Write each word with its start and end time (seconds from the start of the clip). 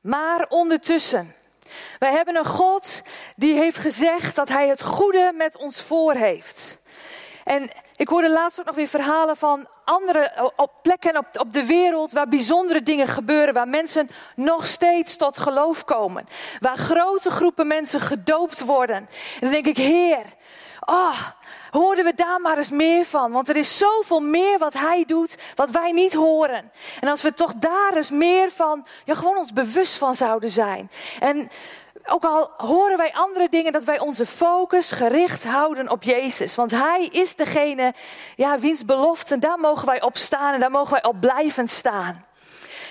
Maar 0.00 0.46
ondertussen, 0.48 1.34
wij 1.98 2.12
hebben 2.12 2.36
een 2.36 2.46
God 2.46 3.02
die 3.36 3.54
heeft 3.54 3.78
gezegd 3.78 4.36
dat 4.36 4.48
Hij 4.48 4.68
het 4.68 4.82
goede 4.82 5.32
met 5.34 5.56
ons 5.56 5.80
voor 5.80 6.14
heeft. 6.14 6.78
En 7.44 7.70
ik 7.96 8.08
hoorde 8.08 8.30
laatst 8.30 8.60
ook 8.60 8.66
nog 8.66 8.74
weer 8.74 8.88
verhalen 8.88 9.36
van 9.36 9.68
andere 9.84 10.52
op 10.56 10.72
plekken 10.82 11.16
op, 11.16 11.26
op 11.38 11.52
de 11.52 11.66
wereld 11.66 12.12
waar 12.12 12.28
bijzondere 12.28 12.82
dingen 12.82 13.06
gebeuren, 13.06 13.54
waar 13.54 13.68
mensen 13.68 14.10
nog 14.36 14.66
steeds 14.66 15.16
tot 15.16 15.38
geloof 15.38 15.84
komen, 15.84 16.28
waar 16.60 16.76
grote 16.76 17.30
groepen 17.30 17.66
mensen 17.66 18.00
gedoopt 18.00 18.60
worden. 18.60 18.96
En 18.96 19.08
dan 19.40 19.50
denk 19.50 19.66
ik, 19.66 19.76
Heer, 19.76 20.24
oh, 20.88 21.20
hoorden 21.70 22.04
we 22.04 22.14
daar 22.14 22.40
maar 22.40 22.56
eens 22.56 22.70
meer 22.70 23.04
van. 23.04 23.32
Want 23.32 23.48
er 23.48 23.56
is 23.56 23.78
zoveel 23.78 24.20
meer 24.20 24.58
wat 24.58 24.72
Hij 24.72 25.04
doet, 25.04 25.38
wat 25.54 25.70
wij 25.70 25.92
niet 25.92 26.14
horen. 26.14 26.72
En 27.00 27.08
als 27.08 27.22
we 27.22 27.34
toch 27.34 27.54
daar 27.54 27.92
eens 27.94 28.10
meer 28.10 28.50
van, 28.50 28.86
ja, 29.04 29.14
gewoon 29.14 29.36
ons 29.36 29.52
bewust 29.52 29.94
van 29.94 30.14
zouden 30.14 30.50
zijn. 30.50 30.90
En 31.20 31.50
ook 32.06 32.24
al 32.24 32.50
horen 32.56 32.96
wij 32.96 33.12
andere 33.14 33.48
dingen, 33.48 33.72
dat 33.72 33.84
wij 33.84 33.98
onze 33.98 34.26
focus 34.26 34.92
gericht 34.92 35.44
houden 35.44 35.90
op 35.90 36.02
Jezus. 36.02 36.54
Want 36.54 36.70
Hij 36.70 37.06
is 37.06 37.36
degene, 37.36 37.94
ja, 38.36 38.58
wiens 38.58 38.84
beloften, 38.84 39.40
daar 39.40 39.58
mogen 39.58 39.86
wij 39.86 40.02
op 40.02 40.16
staan 40.16 40.52
en 40.54 40.60
daar 40.60 40.70
mogen 40.70 40.92
wij 40.92 41.04
op 41.04 41.20
blijven 41.20 41.68
staan. 41.68 42.27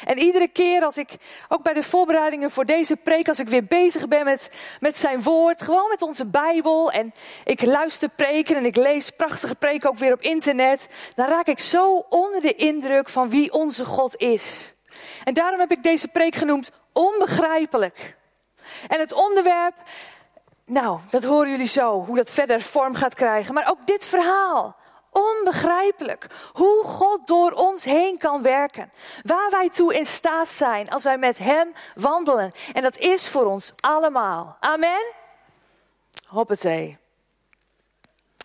En 0.08 0.18
iedere 0.18 0.48
keer 0.48 0.84
als 0.84 0.98
ik, 0.98 1.16
ook 1.50 1.64
bij 1.64 1.74
de 1.74 1.84
voorbereidingen 1.84 2.52
voor 2.52 2.66
deze 2.66 2.96
preek, 2.96 3.28
als 3.28 3.40
ik 3.40 3.48
weer 3.48 3.66
bezig 3.66 4.08
ben 4.08 4.26
met, 4.26 4.52
met 4.80 4.98
zijn 4.98 5.24
woord, 5.24 5.62
gewoon 5.62 5.90
met 5.90 6.02
onze 6.02 6.26
Bijbel 6.26 6.92
en 6.92 7.14
ik 7.44 7.66
luister 7.66 8.10
preken 8.10 8.56
en 8.56 8.66
ik 8.66 8.76
lees 8.76 9.10
prachtige 9.10 9.56
preken 9.56 9.90
ook 9.90 9.98
weer 9.98 10.14
op 10.14 10.22
internet, 10.22 10.90
dan 11.16 11.28
raak 11.28 11.48
ik 11.48 11.60
zo 11.60 12.06
onder 12.10 12.42
de 12.42 12.54
indruk 12.54 13.10
van 13.10 13.30
wie 13.30 13.54
onze 13.54 13.86
God 13.86 14.16
is. 14.16 14.74
En 15.24 15.34
daarom 15.34 15.60
heb 15.60 15.72
ik 15.72 15.84
deze 15.84 16.08
preek 16.08 16.36
genoemd 16.36 16.72
onbegrijpelijk. 16.94 18.18
En 18.88 19.00
het 19.00 19.14
onderwerp, 19.14 19.76
nou, 20.66 21.00
dat 21.10 21.24
horen 21.24 21.50
jullie 21.50 21.68
zo, 21.68 22.06
hoe 22.06 22.16
dat 22.16 22.32
verder 22.32 22.62
vorm 22.62 22.96
gaat 22.96 23.16
krijgen. 23.16 23.54
Maar 23.54 23.70
ook 23.70 23.88
dit 23.88 24.06
verhaal, 24.06 24.76
onbegrijpelijk. 25.18 26.28
Hoe 26.52 26.84
God 26.84 27.28
door 27.28 27.52
ons 27.52 27.84
heen 27.84 28.18
kan 28.18 28.42
werken. 28.42 28.92
Waar 29.24 29.50
wij 29.50 29.70
toe 29.70 29.96
in 29.96 30.06
staat 30.06 30.50
zijn 30.50 30.90
als 30.90 31.04
wij 31.04 31.18
met 31.18 31.38
Hem 31.38 31.74
wandelen. 31.96 32.52
En 32.74 32.82
dat 32.82 32.98
is 32.98 33.30
voor 33.30 33.46
ons 33.46 33.74
allemaal. 33.80 34.58
Amen? 34.60 35.14
Hoppatee. 36.28 36.98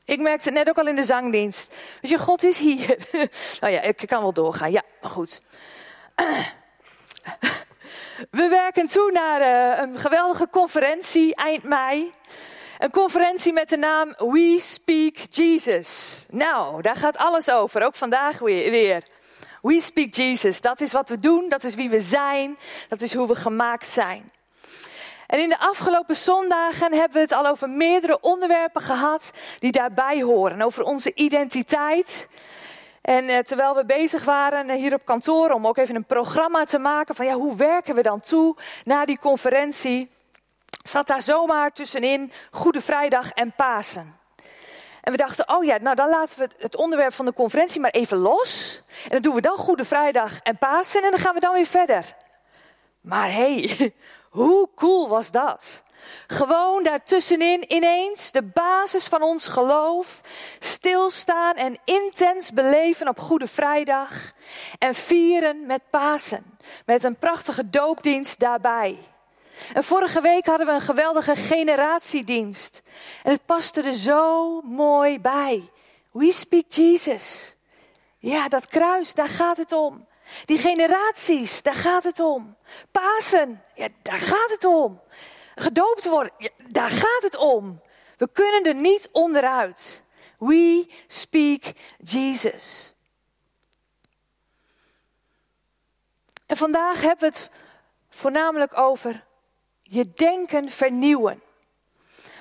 Ik 0.05 0.21
merkte 0.21 0.49
het 0.49 0.59
net 0.59 0.69
ook 0.69 0.79
al 0.79 0.87
in 0.87 0.97
de 0.97 1.05
zangdienst. 1.05 1.75
Weet 2.01 2.11
je, 2.11 2.19
God 2.19 2.43
is 2.43 2.59
hier. 2.59 2.97
nou 3.61 3.73
ja, 3.73 3.81
ik 3.81 4.03
kan 4.07 4.23
wel 4.23 4.33
doorgaan. 4.33 4.73
Ja, 4.73 4.83
maar 5.01 5.11
goed. 5.11 5.41
We 8.31 8.49
werken 8.49 8.89
toe 8.89 9.11
naar 9.13 9.41
uh, 9.41 9.79
een 9.79 9.99
geweldige 9.99 10.49
conferentie 10.51 11.35
eind 11.35 11.63
mei. 11.63 12.11
Een 12.83 12.91
conferentie 12.91 13.53
met 13.53 13.69
de 13.69 13.77
naam 13.77 14.15
We 14.19 14.57
Speak 14.61 15.17
Jesus. 15.17 16.25
Nou, 16.31 16.83
daar 16.83 16.97
gaat 16.97 17.17
alles 17.17 17.51
over, 17.51 17.83
ook 17.83 17.95
vandaag 17.95 18.39
weer. 18.39 19.03
We 19.61 19.81
Speak 19.81 20.15
Jesus, 20.15 20.61
dat 20.61 20.81
is 20.81 20.93
wat 20.93 21.09
we 21.09 21.19
doen, 21.19 21.49
dat 21.49 21.65
is 21.65 21.75
wie 21.75 21.91
we 21.91 22.01
zijn, 22.01 22.59
dat 22.89 23.01
is 23.01 23.15
hoe 23.15 23.29
we 23.29 23.35
gemaakt 23.35 23.89
zijn. 23.89 24.25
En 25.27 25.41
in 25.41 25.49
de 25.49 25.59
afgelopen 25.59 26.17
zondagen 26.17 26.93
hebben 26.93 27.13
we 27.13 27.19
het 27.19 27.33
al 27.33 27.47
over 27.47 27.71
meerdere 27.71 28.21
onderwerpen 28.21 28.81
gehad 28.81 29.31
die 29.59 29.73
daarbij 29.73 30.23
horen. 30.23 30.63
Over 30.63 30.85
onze 30.85 31.15
identiteit, 31.15 32.29
en 33.03 33.29
eh, 33.29 33.39
terwijl 33.39 33.75
we 33.75 33.85
bezig 33.85 34.25
waren 34.25 34.71
eh, 34.71 34.77
hier 34.77 34.95
op 34.95 35.05
kantoor 35.05 35.51
om 35.51 35.67
ook 35.67 35.79
even 35.79 35.95
een 35.95 36.05
programma 36.05 36.65
te 36.65 36.79
maken 36.79 37.15
van 37.15 37.27
ja, 37.27 37.35
hoe 37.35 37.57
werken 37.57 37.95
we 37.95 38.03
dan 38.03 38.21
toe 38.21 38.57
na 38.85 39.05
die 39.05 39.19
conferentie, 39.19 40.11
zat 40.83 41.07
daar 41.07 41.23
zomaar 41.23 41.73
tussenin 41.73 42.33
Goede 42.51 42.81
Vrijdag 42.81 43.31
en 43.31 43.53
Pasen. 43.53 44.21
En 45.03 45.13
we 45.13 45.19
dachten, 45.19 45.49
oh 45.49 45.65
ja, 45.65 45.77
nou 45.81 45.97
dan 45.97 46.09
laten 46.09 46.39
we 46.39 46.49
het 46.59 46.77
onderwerp 46.77 47.13
van 47.15 47.25
de 47.25 47.33
conferentie 47.33 47.81
maar 47.81 47.91
even 47.91 48.17
los. 48.17 48.83
En 49.03 49.09
dan 49.09 49.23
doen 49.23 49.35
we 49.35 49.41
dan 49.41 49.57
Goede 49.57 49.85
Vrijdag 49.85 50.41
en 50.41 50.59
Pasen 50.59 51.03
en 51.03 51.11
dan 51.11 51.21
gaan 51.21 51.35
we 51.35 51.41
dan 51.41 51.53
weer 51.53 51.67
verder. 51.67 52.17
Maar 53.01 53.33
hé, 53.33 53.55
hey, 53.55 53.95
hoe 54.31 54.69
cool 54.75 55.09
was 55.09 55.31
dat? 55.31 55.83
Gewoon 56.27 56.83
daartussenin 56.83 57.75
ineens 57.75 58.31
de 58.31 58.43
basis 58.43 59.07
van 59.07 59.23
ons 59.23 59.49
geloof. 59.49 60.21
Stilstaan 60.59 61.55
en 61.55 61.79
intens 61.85 62.53
beleven 62.53 63.09
op 63.09 63.19
Goede 63.19 63.47
Vrijdag. 63.47 64.33
En 64.79 64.95
vieren 64.95 65.67
met 65.67 65.83
Pasen. 65.91 66.59
Met 66.87 67.05
een 67.05 67.17
prachtige 67.17 67.71
doopdienst 67.71 68.41
daarbij. 68.41 68.99
En 69.75 69.85
vorige 69.85 70.21
week 70.21 70.47
hadden 70.47 70.67
we 70.67 70.73
een 70.73 70.81
geweldige 70.81 71.37
generatiedienst. 71.37 72.83
En 73.23 73.33
het 73.33 73.47
paste 73.47 73.83
er 73.83 73.95
zo 73.95 74.61
mooi 74.61 75.21
bij. 75.21 75.71
We 76.13 76.33
speak 76.33 76.65
Jesus. 76.69 77.57
Ja, 78.19 78.49
dat 78.49 78.67
kruis, 78.67 79.15
daar 79.15 79.29
gaat 79.29 79.57
het 79.57 79.73
om. 79.73 80.07
Die 80.45 80.59
generaties, 80.59 81.63
daar 81.63 81.75
gaat 81.75 82.05
het 82.05 82.21
om. 82.21 82.57
Pasen, 82.91 83.63
ja, 83.75 83.89
daar 84.03 84.19
gaat 84.19 84.51
het 84.51 84.65
om 84.65 85.01
gedoopt 85.55 86.05
worden, 86.05 86.33
daar 86.69 86.91
gaat 86.91 87.23
het 87.23 87.37
om. 87.37 87.81
We 88.17 88.29
kunnen 88.33 88.63
er 88.63 88.75
niet 88.75 89.09
onderuit. 89.13 90.03
We 90.39 90.87
speak 91.07 91.63
Jesus. 91.99 92.93
En 96.47 96.57
vandaag 96.57 97.01
hebben 97.01 97.19
we 97.19 97.27
het 97.27 97.51
voornamelijk 98.11 98.79
over 98.79 99.25
je 99.93 100.13
denken 100.15 100.71
vernieuwen. 100.71 101.43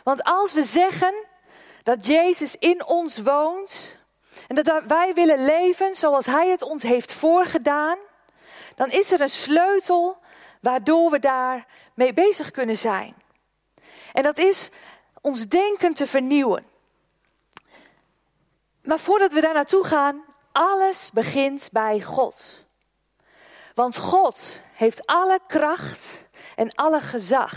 Want 0.03 0.23
als 0.23 0.53
we 0.53 0.63
zeggen 0.63 1.25
dat 1.83 2.05
Jezus 2.05 2.55
in 2.55 2.85
ons 2.85 3.17
woont 3.17 3.97
en 4.47 4.55
dat 4.55 4.83
wij 4.87 5.13
willen 5.13 5.45
leven 5.45 5.95
zoals 5.95 6.25
Hij 6.25 6.49
het 6.49 6.61
ons 6.61 6.83
heeft 6.83 7.13
voorgedaan, 7.13 7.97
dan 8.75 8.89
is 8.89 9.11
er 9.11 9.21
een 9.21 9.29
sleutel 9.29 10.17
waardoor 10.61 11.09
we 11.09 11.19
daar 11.19 11.65
mee 11.93 12.13
bezig 12.13 12.51
kunnen 12.51 12.77
zijn. 12.77 13.15
En 14.13 14.23
dat 14.23 14.37
is 14.37 14.69
ons 15.21 15.47
denken 15.47 15.93
te 15.93 16.07
vernieuwen. 16.07 16.65
Maar 18.83 18.99
voordat 18.99 19.31
we 19.31 19.41
daar 19.41 19.53
naartoe 19.53 19.83
gaan, 19.83 20.23
alles 20.51 21.11
begint 21.11 21.69
bij 21.71 22.01
God. 22.01 22.65
Want 23.73 23.97
God 23.97 24.61
heeft 24.73 25.05
alle 25.05 25.39
kracht 25.47 26.29
en 26.55 26.75
alle 26.75 26.99
gezag. 26.99 27.53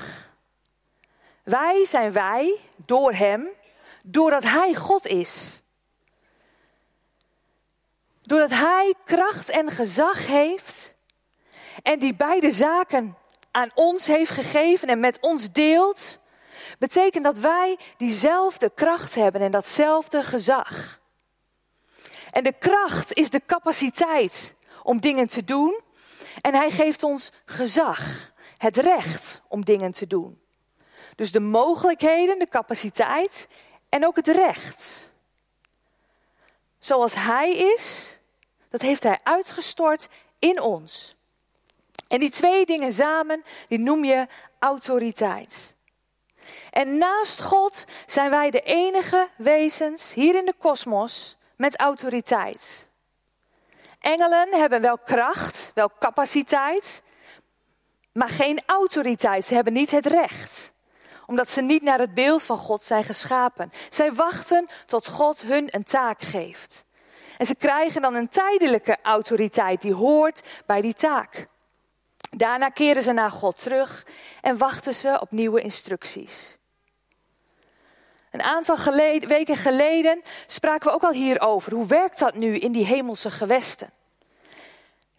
Wij 1.42 1.86
zijn 1.86 2.12
wij 2.12 2.60
door 2.76 3.12
Hem, 3.12 3.48
doordat 4.02 4.42
Hij 4.42 4.74
God 4.74 5.06
is. 5.06 5.60
Doordat 8.22 8.50
Hij 8.50 8.94
kracht 9.04 9.48
en 9.48 9.70
gezag 9.70 10.26
heeft 10.26 10.94
en 11.82 11.98
die 11.98 12.14
beide 12.14 12.50
zaken 12.50 13.16
aan 13.50 13.70
ons 13.74 14.06
heeft 14.06 14.30
gegeven 14.30 14.88
en 14.88 15.00
met 15.00 15.20
ons 15.20 15.52
deelt, 15.52 16.18
betekent 16.78 17.24
dat 17.24 17.38
wij 17.38 17.78
diezelfde 17.96 18.70
kracht 18.74 19.14
hebben 19.14 19.40
en 19.40 19.50
datzelfde 19.50 20.22
gezag. 20.22 21.00
En 22.30 22.42
de 22.42 22.52
kracht 22.58 23.12
is 23.12 23.30
de 23.30 23.42
capaciteit 23.46 24.54
om 24.82 25.00
dingen 25.00 25.26
te 25.26 25.44
doen. 25.44 25.80
En 26.40 26.54
hij 26.54 26.70
geeft 26.70 27.02
ons 27.02 27.32
gezag, 27.44 28.32
het 28.58 28.76
recht 28.76 29.40
om 29.48 29.64
dingen 29.64 29.92
te 29.92 30.06
doen. 30.06 30.42
Dus 31.16 31.32
de 31.32 31.40
mogelijkheden, 31.40 32.38
de 32.38 32.48
capaciteit 32.48 33.48
en 33.88 34.06
ook 34.06 34.16
het 34.16 34.28
recht. 34.28 35.12
Zoals 36.78 37.14
hij 37.14 37.56
is, 37.56 38.18
dat 38.68 38.80
heeft 38.80 39.02
hij 39.02 39.20
uitgestort 39.22 40.08
in 40.38 40.60
ons. 40.60 41.16
En 42.08 42.20
die 42.20 42.30
twee 42.30 42.66
dingen 42.66 42.92
samen, 42.92 43.42
die 43.68 43.78
noem 43.78 44.04
je 44.04 44.26
autoriteit. 44.58 45.74
En 46.70 46.98
naast 46.98 47.42
God 47.42 47.84
zijn 48.06 48.30
wij 48.30 48.50
de 48.50 48.60
enige 48.60 49.28
wezens 49.36 50.14
hier 50.14 50.34
in 50.34 50.44
de 50.44 50.54
kosmos 50.58 51.36
met 51.56 51.76
autoriteit. 51.76 52.88
Engelen 54.00 54.48
hebben 54.54 54.80
wel 54.80 54.98
kracht, 54.98 55.70
wel 55.74 55.90
capaciteit, 55.98 57.02
maar 58.14 58.28
geen 58.28 58.60
autoriteit. 58.66 59.44
Ze 59.44 59.54
hebben 59.54 59.72
niet 59.72 59.90
het 59.90 60.06
recht 60.06 60.72
omdat 61.26 61.50
ze 61.50 61.62
niet 61.62 61.82
naar 61.82 61.98
het 61.98 62.14
beeld 62.14 62.42
van 62.42 62.58
God 62.58 62.84
zijn 62.84 63.04
geschapen. 63.04 63.72
Zij 63.88 64.12
wachten 64.12 64.68
tot 64.86 65.06
God 65.06 65.42
hun 65.42 65.68
een 65.70 65.84
taak 65.84 66.22
geeft. 66.22 66.84
En 67.38 67.46
ze 67.46 67.54
krijgen 67.54 68.02
dan 68.02 68.14
een 68.14 68.28
tijdelijke 68.28 68.96
autoriteit 69.02 69.82
die 69.82 69.94
hoort 69.94 70.42
bij 70.66 70.80
die 70.80 70.94
taak. 70.94 71.46
Daarna 72.30 72.68
keren 72.68 73.02
ze 73.02 73.12
naar 73.12 73.30
God 73.30 73.62
terug 73.62 74.06
en 74.40 74.56
wachten 74.56 74.94
ze 74.94 75.18
op 75.20 75.30
nieuwe 75.30 75.60
instructies. 75.60 76.58
Een 78.30 78.42
aantal 78.42 78.76
weken 79.26 79.56
geleden 79.56 80.22
spraken 80.46 80.88
we 80.88 80.94
ook 80.94 81.02
al 81.02 81.12
hierover. 81.12 81.72
Hoe 81.72 81.86
werkt 81.86 82.18
dat 82.18 82.34
nu 82.34 82.56
in 82.56 82.72
die 82.72 82.86
hemelse 82.86 83.30
gewesten? 83.30 83.90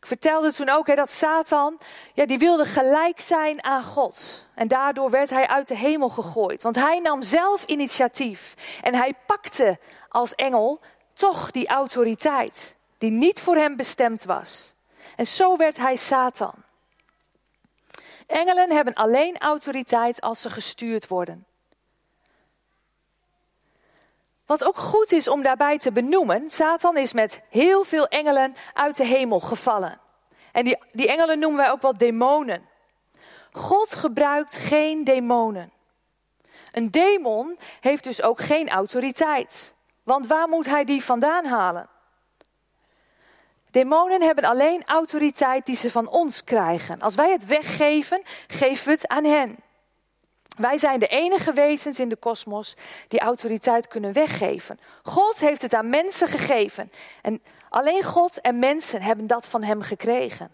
Ik 0.06 0.12
vertelde 0.12 0.54
toen 0.54 0.70
ook 0.70 0.88
hè, 0.88 0.96
dat 0.96 1.12
Satan, 1.12 1.80
ja, 2.14 2.26
die 2.26 2.38
wilde 2.38 2.66
gelijk 2.66 3.22
zijn 3.22 3.64
aan 3.64 3.84
God. 3.84 4.48
En 4.54 4.68
daardoor 4.68 5.10
werd 5.10 5.30
hij 5.30 5.48
uit 5.48 5.68
de 5.68 5.76
hemel 5.76 6.10
gegooid. 6.10 6.62
Want 6.62 6.76
hij 6.76 7.00
nam 7.00 7.22
zelf 7.22 7.64
initiatief. 7.64 8.54
En 8.82 8.96
hij 8.96 9.14
pakte 9.26 9.80
als 10.10 10.36
engel 10.36 10.80
toch 11.14 11.52
die 11.52 11.68
autoriteit, 11.68 12.76
die 12.98 13.12
niet 13.12 13.42
voor 13.42 13.56
hem 13.56 13.76
bestemd 13.76 14.24
was. 14.24 14.74
En 15.16 15.28
zo 15.28 15.58
werd 15.58 15.78
hij 15.78 15.96
Satan. 15.96 16.54
Engelen 18.28 18.72
hebben 18.72 18.94
alleen 18.94 19.38
autoriteit 19.38 20.22
als 20.22 20.42
ze 20.42 20.50
gestuurd 20.50 21.08
worden. 21.08 21.46
Wat 24.46 24.64
ook 24.64 24.78
goed 24.78 25.12
is 25.12 25.28
om 25.28 25.44
daarbij 25.44 25.78
te 25.78 25.92
benoemen, 25.92 26.50
Satan 26.50 26.98
is 26.98 27.14
met 27.14 27.42
heel 27.50 27.84
veel 27.84 28.08
engelen 28.08 28.56
uit 28.74 28.98
de 28.98 29.06
hemel 29.06 29.40
gevallen. 29.40 30.00
En 30.52 30.64
die, 30.64 30.78
die 30.92 31.08
engelen 31.08 31.40
noemen 31.40 31.60
wij 31.60 31.72
ook 31.72 31.82
wel 31.82 31.98
demonen. 31.98 32.70
God 33.52 33.96
gebruikt 33.96 34.56
geen 34.56 35.04
demonen. 35.04 35.72
Een 36.72 36.92
demon 36.92 37.58
heeft 37.80 38.04
dus 38.04 38.22
ook 38.22 38.42
geen 38.42 38.70
autoriteit. 38.70 39.74
Want 40.04 40.28
waar 40.28 40.48
moet 40.48 40.66
hij 40.66 40.84
die 40.84 41.04
vandaan 41.04 41.46
halen? 41.46 41.90
Demonen 43.72 44.22
hebben 44.22 44.44
alleen 44.44 44.86
autoriteit 44.86 45.66
die 45.66 45.76
ze 45.76 45.92
van 45.92 46.10
ons 46.10 46.44
krijgen. 46.44 47.02
Als 47.02 47.16
wij 47.16 47.32
het 47.32 47.46
weggeven, 47.46 48.22
geven 48.48 48.86
we 48.86 48.92
het 48.92 49.08
aan 49.08 49.24
hen. 49.24 49.58
Wij 50.56 50.78
zijn 50.78 51.00
de 51.00 51.08
enige 51.08 51.54
wezens 51.54 52.00
in 52.00 52.10
de 52.10 52.16
kosmos 52.16 52.76
die 53.08 53.20
autoriteit 53.20 53.88
kunnen 53.88 54.14
weggeven. 54.14 54.80
God 55.04 55.40
heeft 55.40 55.62
het 55.62 55.74
aan 55.74 55.90
mensen 55.90 56.28
gegeven. 56.28 56.92
En 57.22 57.42
alleen 57.70 58.04
God 58.04 58.42
en 58.42 58.60
mensen 58.60 59.02
hebben 59.02 59.28
dat 59.28 59.48
van 59.48 59.64
Hem 59.64 59.82
gekregen. 59.82 60.54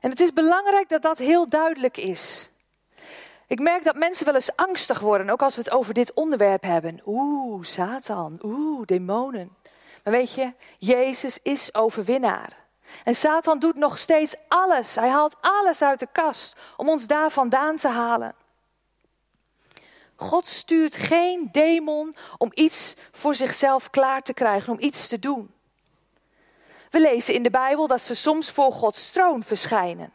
En 0.00 0.10
het 0.10 0.20
is 0.20 0.32
belangrijk 0.32 0.88
dat 0.88 1.02
dat 1.02 1.18
heel 1.18 1.48
duidelijk 1.48 1.96
is. 1.96 2.50
Ik 3.46 3.60
merk 3.60 3.84
dat 3.84 3.96
mensen 3.96 4.26
wel 4.26 4.34
eens 4.34 4.56
angstig 4.56 5.00
worden, 5.00 5.30
ook 5.30 5.42
als 5.42 5.54
we 5.54 5.60
het 5.60 5.70
over 5.70 5.94
dit 5.94 6.12
onderwerp 6.12 6.62
hebben. 6.62 7.00
Oeh, 7.06 7.64
Satan, 7.64 8.38
oeh, 8.42 8.86
demonen. 8.86 9.56
Maar 10.04 10.12
weet 10.12 10.32
je, 10.32 10.52
Jezus 10.78 11.38
is 11.42 11.74
overwinnaar. 11.74 12.63
En 13.04 13.14
Satan 13.14 13.58
doet 13.58 13.76
nog 13.76 13.98
steeds 13.98 14.34
alles. 14.48 14.94
Hij 14.94 15.08
haalt 15.08 15.36
alles 15.40 15.82
uit 15.82 15.98
de 15.98 16.08
kast 16.12 16.56
om 16.76 16.88
ons 16.88 17.06
daar 17.06 17.30
vandaan 17.30 17.76
te 17.76 17.88
halen. 17.88 18.34
God 20.16 20.46
stuurt 20.46 20.96
geen 20.96 21.48
demon 21.52 22.14
om 22.38 22.50
iets 22.54 22.96
voor 23.12 23.34
zichzelf 23.34 23.90
klaar 23.90 24.22
te 24.22 24.34
krijgen, 24.34 24.72
om 24.72 24.80
iets 24.80 25.08
te 25.08 25.18
doen. 25.18 25.54
We 26.90 27.00
lezen 27.00 27.34
in 27.34 27.42
de 27.42 27.50
Bijbel 27.50 27.86
dat 27.86 28.00
ze 28.00 28.14
soms 28.14 28.50
voor 28.50 28.72
Gods 28.72 29.10
troon 29.10 29.42
verschijnen. 29.42 30.12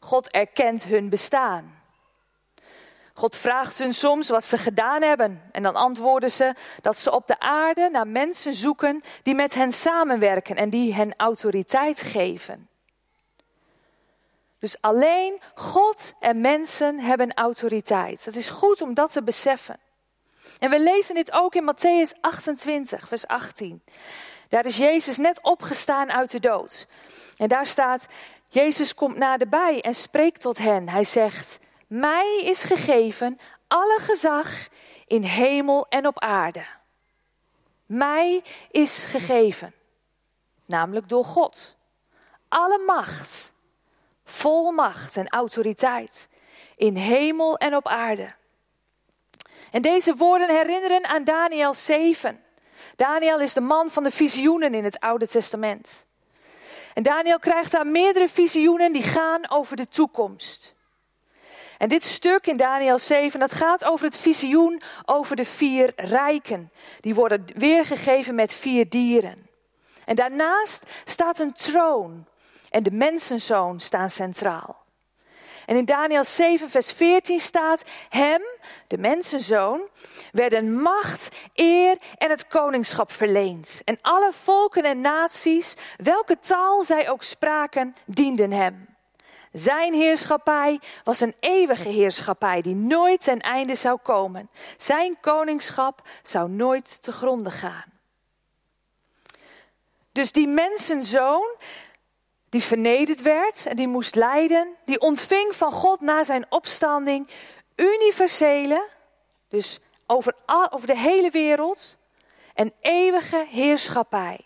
God 0.00 0.30
erkent 0.30 0.84
hun 0.84 1.08
bestaan. 1.08 1.75
God 3.18 3.36
vraagt 3.36 3.78
hun 3.78 3.94
soms 3.94 4.28
wat 4.28 4.46
ze 4.46 4.58
gedaan 4.58 5.02
hebben. 5.02 5.42
En 5.52 5.62
dan 5.62 5.74
antwoorden 5.74 6.30
ze 6.30 6.54
dat 6.82 6.98
ze 6.98 7.12
op 7.12 7.26
de 7.26 7.38
aarde 7.38 7.88
naar 7.92 8.06
mensen 8.06 8.54
zoeken 8.54 9.02
die 9.22 9.34
met 9.34 9.54
hen 9.54 9.72
samenwerken 9.72 10.56
en 10.56 10.70
die 10.70 10.94
hen 10.94 11.14
autoriteit 11.16 12.02
geven. 12.02 12.68
Dus 14.58 14.76
alleen 14.80 15.40
God 15.54 16.14
en 16.20 16.40
mensen 16.40 16.98
hebben 17.00 17.34
autoriteit. 17.34 18.24
Het 18.24 18.36
is 18.36 18.48
goed 18.48 18.82
om 18.82 18.94
dat 18.94 19.12
te 19.12 19.22
beseffen. 19.22 19.78
En 20.58 20.70
we 20.70 20.80
lezen 20.80 21.14
dit 21.14 21.32
ook 21.32 21.54
in 21.54 21.74
Matthäus 21.74 22.20
28, 22.20 23.08
vers 23.08 23.26
18. 23.26 23.82
Daar 24.48 24.66
is 24.66 24.76
Jezus 24.76 25.16
net 25.16 25.38
opgestaan 25.42 26.12
uit 26.12 26.30
de 26.30 26.40
dood. 26.40 26.86
En 27.36 27.48
daar 27.48 27.66
staat, 27.66 28.06
Jezus 28.48 28.94
komt 28.94 29.16
naderbij 29.16 29.80
en 29.80 29.94
spreekt 29.94 30.40
tot 30.40 30.58
hen. 30.58 30.88
Hij 30.88 31.04
zegt, 31.04 31.58
mij 31.86 32.40
is 32.44 32.62
gegeven 32.62 33.38
alle 33.68 33.98
gezag 34.00 34.68
in 35.06 35.22
hemel 35.22 35.86
en 35.88 36.06
op 36.06 36.20
aarde. 36.20 36.64
Mij 37.86 38.42
is 38.70 39.04
gegeven, 39.04 39.74
namelijk 40.64 41.08
door 41.08 41.24
God. 41.24 41.76
Alle 42.48 42.78
macht, 42.86 43.52
volmacht 44.24 45.16
en 45.16 45.28
autoriteit 45.28 46.28
in 46.76 46.96
hemel 46.96 47.56
en 47.56 47.76
op 47.76 47.88
aarde. 47.88 48.28
En 49.70 49.82
deze 49.82 50.16
woorden 50.16 50.50
herinneren 50.50 51.06
aan 51.06 51.24
Daniel 51.24 51.74
7. 51.74 52.44
Daniel 52.96 53.40
is 53.40 53.52
de 53.52 53.60
man 53.60 53.90
van 53.90 54.02
de 54.02 54.10
visioenen 54.10 54.74
in 54.74 54.84
het 54.84 55.00
Oude 55.00 55.26
Testament. 55.26 56.04
En 56.94 57.02
Daniel 57.02 57.38
krijgt 57.38 57.72
daar 57.72 57.86
meerdere 57.86 58.28
visioenen 58.28 58.92
die 58.92 59.02
gaan 59.02 59.50
over 59.50 59.76
de 59.76 59.88
toekomst. 59.88 60.75
En 61.78 61.88
dit 61.88 62.04
stuk 62.04 62.46
in 62.46 62.56
Daniel 62.56 62.98
7, 62.98 63.40
dat 63.40 63.52
gaat 63.52 63.84
over 63.84 64.06
het 64.06 64.18
visioen 64.18 64.80
over 65.04 65.36
de 65.36 65.44
vier 65.44 65.92
rijken. 65.96 66.70
Die 67.00 67.14
worden 67.14 67.44
weergegeven 67.54 68.34
met 68.34 68.52
vier 68.52 68.88
dieren. 68.88 69.46
En 70.04 70.16
daarnaast 70.16 70.90
staat 71.04 71.38
een 71.38 71.52
troon 71.52 72.26
en 72.70 72.82
de 72.82 72.90
mensenzoon 72.90 73.80
staan 73.80 74.10
centraal. 74.10 74.84
En 75.66 75.76
in 75.76 75.84
Daniel 75.84 76.24
7, 76.24 76.70
vers 76.70 76.92
14 76.92 77.40
staat: 77.40 77.84
Hem, 78.08 78.42
de 78.86 78.98
mensenzoon, 78.98 79.80
werden 80.32 80.80
macht, 80.80 81.28
eer 81.54 81.96
en 82.18 82.30
het 82.30 82.46
koningschap 82.46 83.12
verleend. 83.12 83.82
En 83.84 83.98
alle 84.00 84.32
volken 84.32 84.84
en 84.84 85.00
naties, 85.00 85.74
welke 85.96 86.38
taal 86.38 86.84
zij 86.84 87.10
ook 87.10 87.22
spraken, 87.22 87.94
dienden 88.04 88.52
hem. 88.52 88.95
Zijn 89.56 89.94
heerschappij 89.94 90.80
was 91.04 91.20
een 91.20 91.34
eeuwige 91.40 91.88
heerschappij 91.88 92.62
die 92.62 92.74
nooit 92.74 93.20
ten 93.24 93.40
einde 93.40 93.74
zou 93.74 93.98
komen. 94.02 94.50
Zijn 94.76 95.16
koningschap 95.20 96.08
zou 96.22 96.50
nooit 96.50 97.02
te 97.02 97.12
gronden 97.12 97.52
gaan. 97.52 97.92
Dus 100.12 100.32
die 100.32 100.46
mensenzoon, 100.48 101.54
die 102.48 102.62
vernederd 102.62 103.22
werd 103.22 103.66
en 103.66 103.76
die 103.76 103.88
moest 103.88 104.14
lijden, 104.14 104.68
die 104.84 105.00
ontving 105.00 105.54
van 105.54 105.72
God 105.72 106.00
na 106.00 106.24
zijn 106.24 106.46
opstanding 106.48 107.28
universele, 107.76 108.88
dus 109.48 109.78
over, 110.06 110.34
over 110.70 110.86
de 110.86 110.98
hele 110.98 111.30
wereld, 111.30 111.96
een 112.54 112.72
eeuwige 112.80 113.46
heerschappij. 113.48 114.45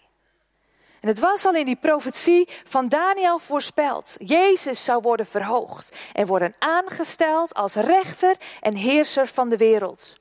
En 1.01 1.09
het 1.09 1.19
was 1.19 1.47
al 1.47 1.55
in 1.55 1.65
die 1.65 1.77
profetie 1.77 2.49
van 2.65 2.89
Daniel 2.89 3.39
voorspeld. 3.39 4.17
Jezus 4.19 4.85
zou 4.85 5.03
worden 5.03 5.27
verhoogd 5.27 5.97
en 6.13 6.27
worden 6.27 6.55
aangesteld 6.59 7.55
als 7.55 7.75
rechter 7.75 8.37
en 8.61 8.75
heerser 8.75 9.27
van 9.27 9.49
de 9.49 9.57
wereld. 9.57 10.19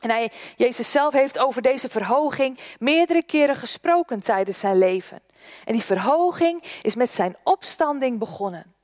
En 0.00 0.10
hij, 0.10 0.32
Jezus 0.56 0.90
zelf 0.90 1.12
heeft 1.12 1.38
over 1.38 1.62
deze 1.62 1.88
verhoging 1.88 2.58
meerdere 2.78 3.24
keren 3.24 3.56
gesproken 3.56 4.20
tijdens 4.20 4.58
zijn 4.58 4.78
leven. 4.78 5.20
En 5.64 5.72
die 5.72 5.82
verhoging 5.82 6.62
is 6.82 6.94
met 6.94 7.12
zijn 7.12 7.36
opstanding 7.44 8.18
begonnen. 8.18 8.74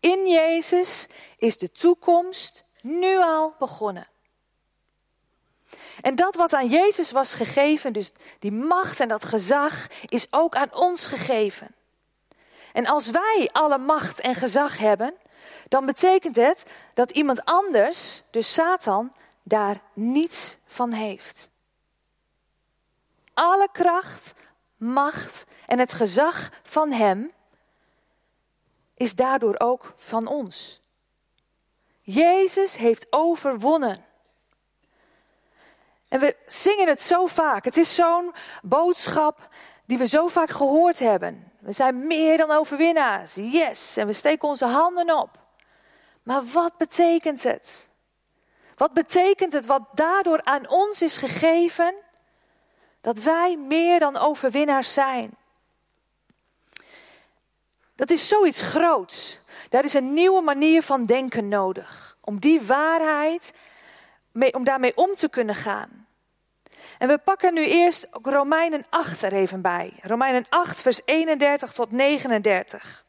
In 0.00 0.28
Jezus 0.28 1.06
is 1.38 1.58
de 1.58 1.72
toekomst 1.72 2.64
nu 2.82 3.16
al 3.16 3.54
begonnen. 3.58 4.08
En 6.00 6.14
dat 6.14 6.34
wat 6.34 6.52
aan 6.52 6.68
Jezus 6.68 7.10
was 7.10 7.34
gegeven, 7.34 7.92
dus 7.92 8.12
die 8.38 8.52
macht 8.52 9.00
en 9.00 9.08
dat 9.08 9.24
gezag, 9.24 9.86
is 10.06 10.26
ook 10.30 10.54
aan 10.54 10.74
ons 10.74 11.06
gegeven. 11.06 11.74
En 12.72 12.86
als 12.86 13.10
wij 13.10 13.48
alle 13.52 13.78
macht 13.78 14.20
en 14.20 14.34
gezag 14.34 14.78
hebben, 14.78 15.14
dan 15.68 15.86
betekent 15.86 16.36
het 16.36 16.66
dat 16.94 17.10
iemand 17.10 17.44
anders, 17.44 18.22
dus 18.30 18.52
Satan, 18.52 19.12
daar 19.42 19.80
niets 19.92 20.58
van 20.66 20.92
heeft. 20.92 21.48
Alle 23.34 23.68
kracht, 23.72 24.34
macht 24.76 25.46
en 25.66 25.78
het 25.78 25.92
gezag 25.92 26.50
van 26.62 26.92
Hem 26.92 27.32
is 28.94 29.14
daardoor 29.14 29.54
ook 29.58 29.94
van 29.96 30.26
ons. 30.26 30.80
Jezus 32.00 32.76
heeft 32.76 33.06
overwonnen. 33.10 34.04
En 36.16 36.22
we 36.22 36.36
zingen 36.46 36.88
het 36.88 37.02
zo 37.02 37.26
vaak. 37.26 37.64
Het 37.64 37.76
is 37.76 37.94
zo'n 37.94 38.34
boodschap 38.62 39.48
die 39.84 39.98
we 39.98 40.06
zo 40.06 40.28
vaak 40.28 40.50
gehoord 40.50 40.98
hebben. 40.98 41.52
We 41.58 41.72
zijn 41.72 42.06
meer 42.06 42.36
dan 42.36 42.50
overwinnaars. 42.50 43.34
Yes. 43.34 43.96
En 43.96 44.06
we 44.06 44.12
steken 44.12 44.48
onze 44.48 44.64
handen 44.64 45.18
op. 45.18 45.30
Maar 46.22 46.44
wat 46.44 46.76
betekent 46.76 47.42
het? 47.42 47.88
Wat 48.76 48.92
betekent 48.92 49.52
het 49.52 49.66
wat 49.66 49.82
daardoor 49.92 50.42
aan 50.42 50.68
ons 50.68 51.02
is 51.02 51.16
gegeven? 51.16 51.94
Dat 53.00 53.18
wij 53.18 53.56
meer 53.56 53.98
dan 53.98 54.16
overwinnaars 54.16 54.92
zijn. 54.92 55.36
Dat 57.94 58.10
is 58.10 58.28
zoiets 58.28 58.62
groots. 58.62 59.40
Daar 59.68 59.84
is 59.84 59.94
een 59.94 60.12
nieuwe 60.12 60.40
manier 60.40 60.82
van 60.82 61.04
denken 61.04 61.48
nodig. 61.48 62.16
Om 62.20 62.40
die 62.40 62.62
waarheid, 62.62 63.54
om 64.52 64.64
daarmee 64.64 64.96
om 64.96 65.14
te 65.14 65.28
kunnen 65.28 65.54
gaan. 65.54 66.05
En 66.98 67.08
we 67.08 67.18
pakken 67.18 67.54
nu 67.54 67.66
eerst 67.66 68.06
Romeinen 68.10 68.84
8 68.88 69.22
er 69.22 69.32
even 69.32 69.60
bij. 69.60 69.92
Romeinen 70.02 70.46
8, 70.48 70.82
vers 70.82 71.00
31 71.04 71.72
tot 71.72 71.90
39. 71.90 73.04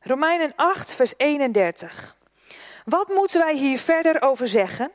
Romeinen 0.00 0.52
8, 0.56 0.94
vers 0.94 1.14
31. 1.16 2.16
Wat 2.84 3.08
moeten 3.08 3.40
wij 3.40 3.54
hier 3.54 3.78
verder 3.78 4.22
over 4.22 4.48
zeggen? 4.48 4.90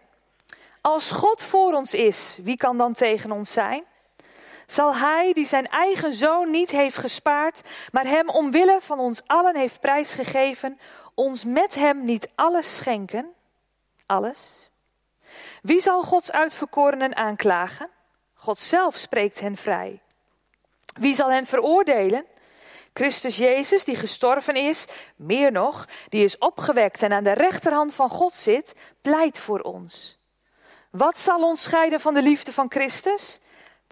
Als 0.82 1.12
God 1.12 1.44
voor 1.44 1.74
ons 1.74 1.94
is, 1.94 2.40
wie 2.44 2.58
kan 2.58 2.78
dan 2.78 2.94
tegen 2.94 3.32
ons 3.32 3.52
zijn? 3.52 3.84
Zal 4.74 4.96
Hij, 4.96 5.34
die 5.34 5.46
zijn 5.46 5.68
eigen 5.68 6.14
zoon 6.14 6.50
niet 6.50 6.72
heeft 6.72 6.98
gespaard, 6.98 7.62
maar 7.92 8.06
Hem 8.06 8.30
omwille 8.30 8.78
van 8.82 9.00
ons 9.00 9.22
allen 9.26 9.56
heeft 9.56 9.80
prijsgegeven, 9.80 10.80
ons 11.14 11.44
met 11.44 11.76
Hem 11.76 12.04
niet 12.04 12.30
alles 12.36 12.76
schenken? 12.76 13.34
Alles? 14.06 14.72
Wie 15.62 15.82
zal 15.82 16.02
Gods 16.02 16.32
uitverkorenen 16.32 17.16
aanklagen? 17.16 17.90
God 18.34 18.60
zelf 18.60 18.98
spreekt 18.98 19.40
hen 19.40 19.58
vrij. 19.58 20.02
Wie 21.00 21.16
zal 21.16 21.32
hen 21.32 21.46
veroordelen? 21.46 22.26
Christus 22.94 23.38
Jezus, 23.38 23.86
die 23.86 23.96
gestorven 23.96 24.56
is, 24.56 24.86
meer 25.16 25.52
nog, 25.52 25.88
die 26.10 26.24
is 26.24 26.38
opgewekt 26.38 27.04
en 27.04 27.14
aan 27.14 27.24
de 27.24 27.34
rechterhand 27.34 27.94
van 27.94 28.10
God 28.10 28.36
zit, 28.36 28.76
pleit 29.02 29.40
voor 29.40 29.60
ons. 29.60 30.18
Wat 30.90 31.20
zal 31.20 31.44
ons 31.44 31.64
scheiden 31.64 32.00
van 32.00 32.14
de 32.14 32.22
liefde 32.22 32.52
van 32.54 32.72
Christus? 32.72 33.40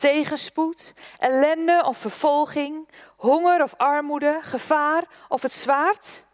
Tegenspoed, 0.01 0.93
ellende 1.17 1.83
of 1.85 1.97
vervolging, 1.97 2.87
honger 3.17 3.63
of 3.63 3.73
armoede, 3.77 4.39
gevaar 4.41 5.03
of 5.29 5.41
het 5.41 5.51
zwaard? 5.51 6.25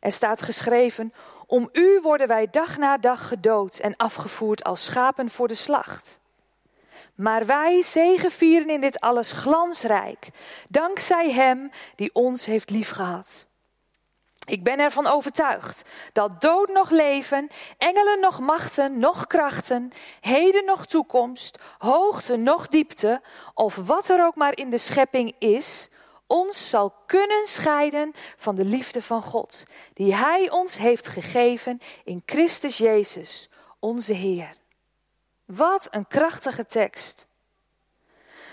Er 0.00 0.12
staat 0.12 0.42
geschreven: 0.42 1.12
Om 1.46 1.68
u 1.72 2.00
worden 2.02 2.28
wij 2.28 2.48
dag 2.50 2.76
na 2.76 2.98
dag 2.98 3.28
gedood 3.28 3.78
en 3.78 3.96
afgevoerd 3.96 4.64
als 4.64 4.84
schapen 4.84 5.30
voor 5.30 5.48
de 5.48 5.54
slacht. 5.54 6.20
Maar 7.14 7.46
wij 7.46 7.82
zegevieren 7.82 8.70
in 8.70 8.80
dit 8.80 9.00
alles 9.00 9.32
glansrijk, 9.32 10.28
dankzij 10.64 11.30
Hem 11.30 11.70
die 11.94 12.14
ons 12.14 12.44
heeft 12.44 12.70
liefgehad. 12.70 13.45
Ik 14.46 14.62
ben 14.62 14.78
ervan 14.78 15.06
overtuigd 15.06 15.82
dat 16.12 16.40
dood 16.40 16.68
nog 16.68 16.90
leven, 16.90 17.48
engelen 17.78 18.20
nog 18.20 18.40
machten, 18.40 18.98
nog 18.98 19.26
krachten, 19.26 19.92
heden 20.20 20.64
nog 20.64 20.86
toekomst, 20.86 21.58
hoogte 21.78 22.36
nog 22.36 22.68
diepte, 22.68 23.20
of 23.54 23.76
wat 23.76 24.08
er 24.08 24.24
ook 24.26 24.34
maar 24.34 24.56
in 24.56 24.70
de 24.70 24.78
schepping 24.78 25.34
is, 25.38 25.88
ons 26.26 26.68
zal 26.68 26.94
kunnen 27.06 27.46
scheiden 27.46 28.12
van 28.36 28.54
de 28.54 28.64
liefde 28.64 29.02
van 29.02 29.22
God, 29.22 29.62
die 29.94 30.14
Hij 30.14 30.50
ons 30.50 30.76
heeft 30.76 31.08
gegeven 31.08 31.80
in 32.04 32.22
Christus 32.26 32.78
Jezus, 32.78 33.48
onze 33.78 34.12
Heer. 34.12 34.54
Wat 35.44 35.88
een 35.90 36.06
krachtige 36.06 36.66
tekst. 36.66 37.26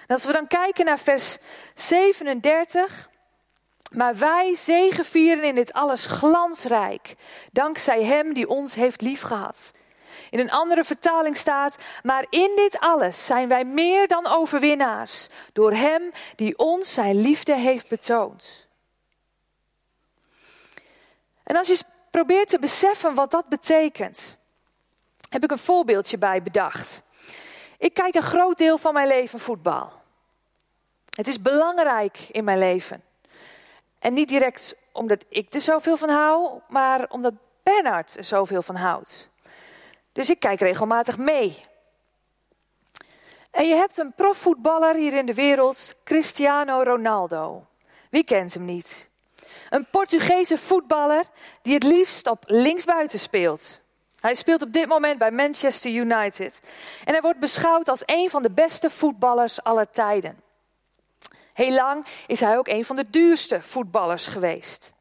Als 0.07 0.25
we 0.25 0.31
dan 0.31 0.47
kijken 0.47 0.85
naar 0.85 0.99
vers 0.99 1.37
37. 1.73 3.09
Maar 3.93 4.17
wij 4.17 4.55
zegevieren 4.55 5.43
in 5.43 5.55
dit 5.55 5.73
alles 5.73 6.05
glansrijk, 6.05 7.15
dankzij 7.51 8.03
Hem 8.03 8.33
die 8.33 8.49
ons 8.49 8.75
heeft 8.75 9.01
liefgehad. 9.01 9.71
In 10.29 10.39
een 10.39 10.51
andere 10.51 10.83
vertaling 10.83 11.37
staat, 11.37 11.77
maar 12.03 12.25
in 12.29 12.51
dit 12.55 12.79
alles 12.79 13.25
zijn 13.25 13.47
wij 13.47 13.65
meer 13.65 14.07
dan 14.07 14.27
overwinnaars, 14.27 15.27
door 15.53 15.73
Hem 15.73 16.11
die 16.35 16.57
ons 16.57 16.93
zijn 16.93 17.21
liefde 17.21 17.55
heeft 17.55 17.87
betoond. 17.87 18.67
En 21.43 21.55
als 21.55 21.67
je 21.67 21.79
probeert 22.09 22.47
te 22.47 22.59
beseffen 22.59 23.13
wat 23.15 23.31
dat 23.31 23.49
betekent, 23.49 24.37
heb 25.29 25.43
ik 25.43 25.51
een 25.51 25.57
voorbeeldje 25.57 26.17
bij 26.17 26.41
bedacht. 26.41 27.01
Ik 27.77 27.93
kijk 27.93 28.15
een 28.15 28.21
groot 28.21 28.57
deel 28.57 28.77
van 28.77 28.93
mijn 28.93 29.07
leven 29.07 29.39
voetbal. 29.39 29.91
Het 31.09 31.27
is 31.27 31.41
belangrijk 31.41 32.27
in 32.31 32.43
mijn 32.43 32.59
leven. 32.59 33.03
En 34.03 34.13
niet 34.13 34.27
direct 34.27 34.75
omdat 34.91 35.25
ik 35.29 35.53
er 35.53 35.61
zoveel 35.61 35.97
van 35.97 36.09
hou, 36.09 36.59
maar 36.67 37.05
omdat 37.09 37.33
Bernard 37.63 38.17
er 38.17 38.23
zoveel 38.23 38.61
van 38.61 38.75
houdt. 38.75 39.29
Dus 40.11 40.29
ik 40.29 40.39
kijk 40.39 40.59
regelmatig 40.59 41.17
mee. 41.17 41.61
En 43.51 43.67
je 43.67 43.75
hebt 43.75 43.97
een 43.97 44.13
profvoetballer 44.13 44.95
hier 44.95 45.13
in 45.13 45.25
de 45.25 45.33
wereld, 45.33 45.95
Cristiano 46.03 46.81
Ronaldo. 46.81 47.65
Wie 48.09 48.23
kent 48.23 48.53
hem 48.53 48.63
niet? 48.63 49.09
Een 49.69 49.87
Portugese 49.91 50.57
voetballer 50.57 51.23
die 51.61 51.73
het 51.73 51.83
liefst 51.83 52.27
op 52.27 52.43
linksbuiten 52.45 53.19
speelt. 53.19 53.81
Hij 54.19 54.35
speelt 54.35 54.61
op 54.61 54.73
dit 54.73 54.87
moment 54.87 55.17
bij 55.17 55.31
Manchester 55.31 55.91
United. 55.91 56.61
En 57.03 57.11
hij 57.11 57.21
wordt 57.21 57.39
beschouwd 57.39 57.87
als 57.87 58.03
een 58.05 58.29
van 58.29 58.41
de 58.41 58.51
beste 58.51 58.89
voetballers 58.89 59.63
aller 59.63 59.89
tijden. 59.89 60.42
Heel 61.53 61.73
lang 61.73 62.05
is 62.27 62.39
hij 62.39 62.57
ook 62.57 62.67
een 62.67 62.85
van 62.85 62.95
de 62.95 63.09
duurste 63.09 63.61
voetballers 63.61 64.27
geweest. 64.27 64.93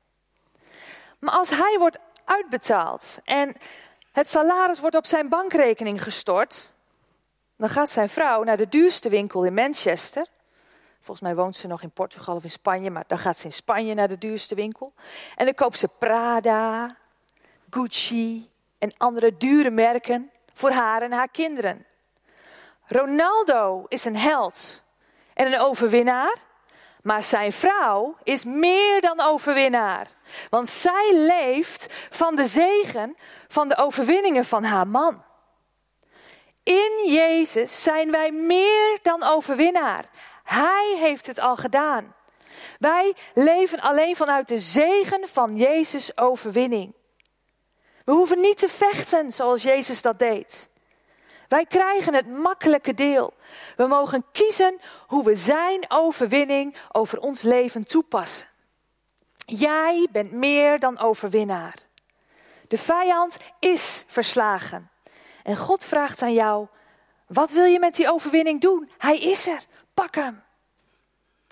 Maar 1.19 1.35
als 1.35 1.51
hij 1.51 1.77
wordt 1.79 1.99
uitbetaald 2.25 3.21
en 3.25 3.57
het 4.13 4.29
salaris 4.29 4.81
wordt 4.81 4.97
op 4.97 5.07
zijn 5.07 5.29
bankrekening 5.29 6.03
gestort, 6.03 6.73
dan 7.57 7.69
gaat 7.69 7.91
zijn 7.91 8.09
vrouw 8.09 8.43
naar 8.43 8.57
de 8.57 8.69
duurste 8.69 9.09
winkel 9.09 9.45
in 9.45 9.55
Manchester. 9.55 10.27
Volgens 11.01 11.21
mij 11.21 11.35
woont 11.35 11.57
ze 11.57 11.67
nog 11.67 11.83
in 11.83 11.91
Portugal 11.91 12.35
of 12.35 12.43
in 12.43 12.51
Spanje, 12.51 12.91
maar 12.91 13.05
dan 13.07 13.19
gaat 13.19 13.39
ze 13.39 13.47
in 13.47 13.53
Spanje 13.53 13.95
naar 13.95 14.09
de 14.09 14.19
duurste 14.19 14.55
winkel. 14.55 14.93
En 15.37 15.45
dan 15.45 15.55
koopt 15.55 15.79
ze 15.79 15.89
Prada, 15.99 16.97
Gucci, 17.71 18.51
en 18.79 18.93
andere 18.97 19.37
dure 19.37 19.71
merken 19.71 20.31
voor 20.53 20.71
haar 20.71 21.03
en 21.03 21.13
haar 21.13 21.29
kinderen. 21.29 21.87
Ronaldo 22.87 23.85
is 23.89 24.05
een 24.05 24.17
held 24.17 24.83
en 25.35 25.47
een 25.47 25.61
overwinnaar, 25.61 26.37
maar 27.03 27.23
zijn 27.23 27.53
vrouw 27.53 28.17
is 28.23 28.45
meer 28.45 29.01
dan 29.01 29.21
overwinnaar. 29.21 30.07
Want 30.51 30.69
zij 30.69 31.11
leeft 31.15 31.87
van 32.11 32.37
de 32.37 32.45
zegen 32.45 33.17
van 33.49 33.69
de 33.69 33.77
overwinningen 33.77 34.45
van 34.45 34.65
haar 34.65 34.89
man. 34.89 35.23
In 36.63 37.05
Jezus 37.07 37.83
zijn 37.83 38.11
wij 38.11 38.33
meer 38.33 38.99
dan 39.03 39.23
overwinnaar. 39.23 40.05
Hij 40.45 40.97
heeft 40.99 41.27
het 41.27 41.39
al 41.39 41.57
gedaan. 41.57 42.15
Wij 42.79 43.15
leven 43.35 43.81
alleen 43.81 44.17
vanuit 44.17 44.49
de 44.49 44.59
zegen 44.59 45.29
van 45.29 45.57
Jezus' 45.57 46.17
overwinning. 46.17 46.95
We 48.05 48.13
hoeven 48.13 48.41
niet 48.41 48.59
te 48.59 48.69
vechten 48.69 49.33
zoals 49.33 49.63
Jezus 49.63 50.03
dat 50.03 50.19
deed. 50.19 50.71
Wij 51.53 51.67
krijgen 51.67 52.15
het 52.15 52.29
makkelijke 52.29 52.95
deel. 52.95 53.35
We 53.77 53.87
mogen 53.87 54.25
kiezen 54.33 54.81
hoe 55.07 55.25
we 55.25 55.35
Zijn 55.35 55.85
overwinning 55.89 56.77
over 56.93 57.21
ons 57.21 57.43
leven 57.43 57.87
toepassen. 57.87 58.49
Jij 59.45 60.09
bent 60.13 60.33
meer 60.33 60.79
dan 60.79 60.99
overwinnaar. 60.99 61.75
De 62.69 62.79
vijand 62.79 63.37
is 63.59 64.05
verslagen. 64.07 64.91
En 65.43 65.57
God 65.57 65.85
vraagt 65.85 66.23
aan 66.23 66.33
jou: 66.33 66.67
wat 67.27 67.51
wil 67.51 67.65
je 67.65 67.79
met 67.79 67.95
die 67.95 68.11
overwinning 68.11 68.61
doen? 68.61 68.91
Hij 68.99 69.19
is 69.19 69.49
er. 69.49 69.67
Pak 69.95 70.15
hem. 70.15 70.43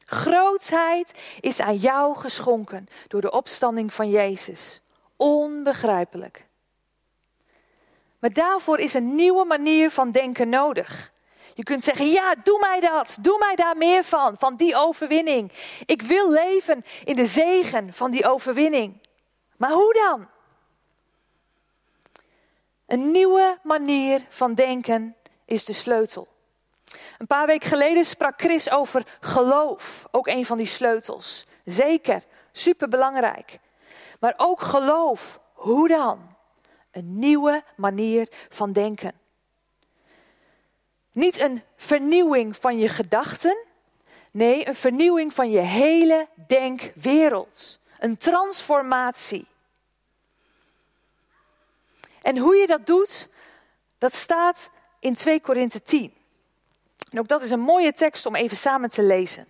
Grootheid 0.04 1.18
is 1.40 1.60
aan 1.60 1.76
jou 1.76 2.16
geschonken 2.16 2.88
door 3.08 3.20
de 3.20 3.30
opstanding 3.30 3.94
van 3.94 4.10
Jezus. 4.10 4.80
Onbegrijpelijk. 5.16 6.48
Maar 8.20 8.32
daarvoor 8.32 8.78
is 8.78 8.94
een 8.94 9.14
nieuwe 9.14 9.44
manier 9.44 9.90
van 9.90 10.10
denken 10.10 10.48
nodig. 10.48 11.12
Je 11.54 11.62
kunt 11.62 11.84
zeggen, 11.84 12.08
ja, 12.08 12.34
doe 12.42 12.58
mij 12.58 12.80
dat. 12.80 13.18
Doe 13.20 13.38
mij 13.38 13.54
daar 13.54 13.76
meer 13.76 14.04
van, 14.04 14.36
van 14.38 14.56
die 14.56 14.76
overwinning. 14.76 15.52
Ik 15.86 16.02
wil 16.02 16.30
leven 16.30 16.84
in 17.04 17.16
de 17.16 17.24
zegen 17.24 17.92
van 17.92 18.10
die 18.10 18.28
overwinning. 18.28 19.00
Maar 19.56 19.70
hoe 19.70 19.92
dan? 19.92 20.28
Een 22.86 23.10
nieuwe 23.10 23.58
manier 23.62 24.26
van 24.28 24.54
denken 24.54 25.16
is 25.44 25.64
de 25.64 25.72
sleutel. 25.72 26.28
Een 27.18 27.26
paar 27.26 27.46
weken 27.46 27.68
geleden 27.68 28.04
sprak 28.04 28.40
Chris 28.40 28.70
over 28.70 29.06
geloof, 29.20 30.06
ook 30.10 30.26
een 30.28 30.46
van 30.46 30.56
die 30.56 30.66
sleutels. 30.66 31.46
Zeker, 31.64 32.22
superbelangrijk. 32.52 33.58
Maar 34.20 34.34
ook 34.36 34.60
geloof, 34.60 35.40
hoe 35.52 35.88
dan? 35.88 36.36
Een 36.90 37.18
nieuwe 37.18 37.64
manier 37.76 38.28
van 38.48 38.72
denken. 38.72 39.12
Niet 41.12 41.38
een 41.38 41.62
vernieuwing 41.76 42.56
van 42.56 42.78
je 42.78 42.88
gedachten, 42.88 43.56
nee, 44.30 44.68
een 44.68 44.74
vernieuwing 44.74 45.34
van 45.34 45.50
je 45.50 45.60
hele 45.60 46.28
denkwereld. 46.46 47.78
Een 47.98 48.16
transformatie. 48.16 49.46
En 52.20 52.38
hoe 52.38 52.56
je 52.56 52.66
dat 52.66 52.86
doet, 52.86 53.28
dat 53.98 54.14
staat 54.14 54.70
in 54.98 55.14
2 55.14 55.40
Korinthe 55.40 55.82
10. 55.82 56.14
En 57.10 57.18
ook 57.18 57.28
dat 57.28 57.42
is 57.42 57.50
een 57.50 57.60
mooie 57.60 57.92
tekst 57.92 58.26
om 58.26 58.34
even 58.34 58.56
samen 58.56 58.90
te 58.90 59.02
lezen. 59.02 59.46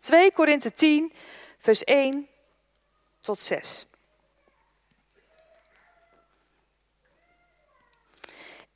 2 0.00 0.32
Korinthe 0.32 0.72
10, 0.72 1.12
vers 1.58 1.84
1 1.84 2.28
tot 3.20 3.40
6. 3.40 3.86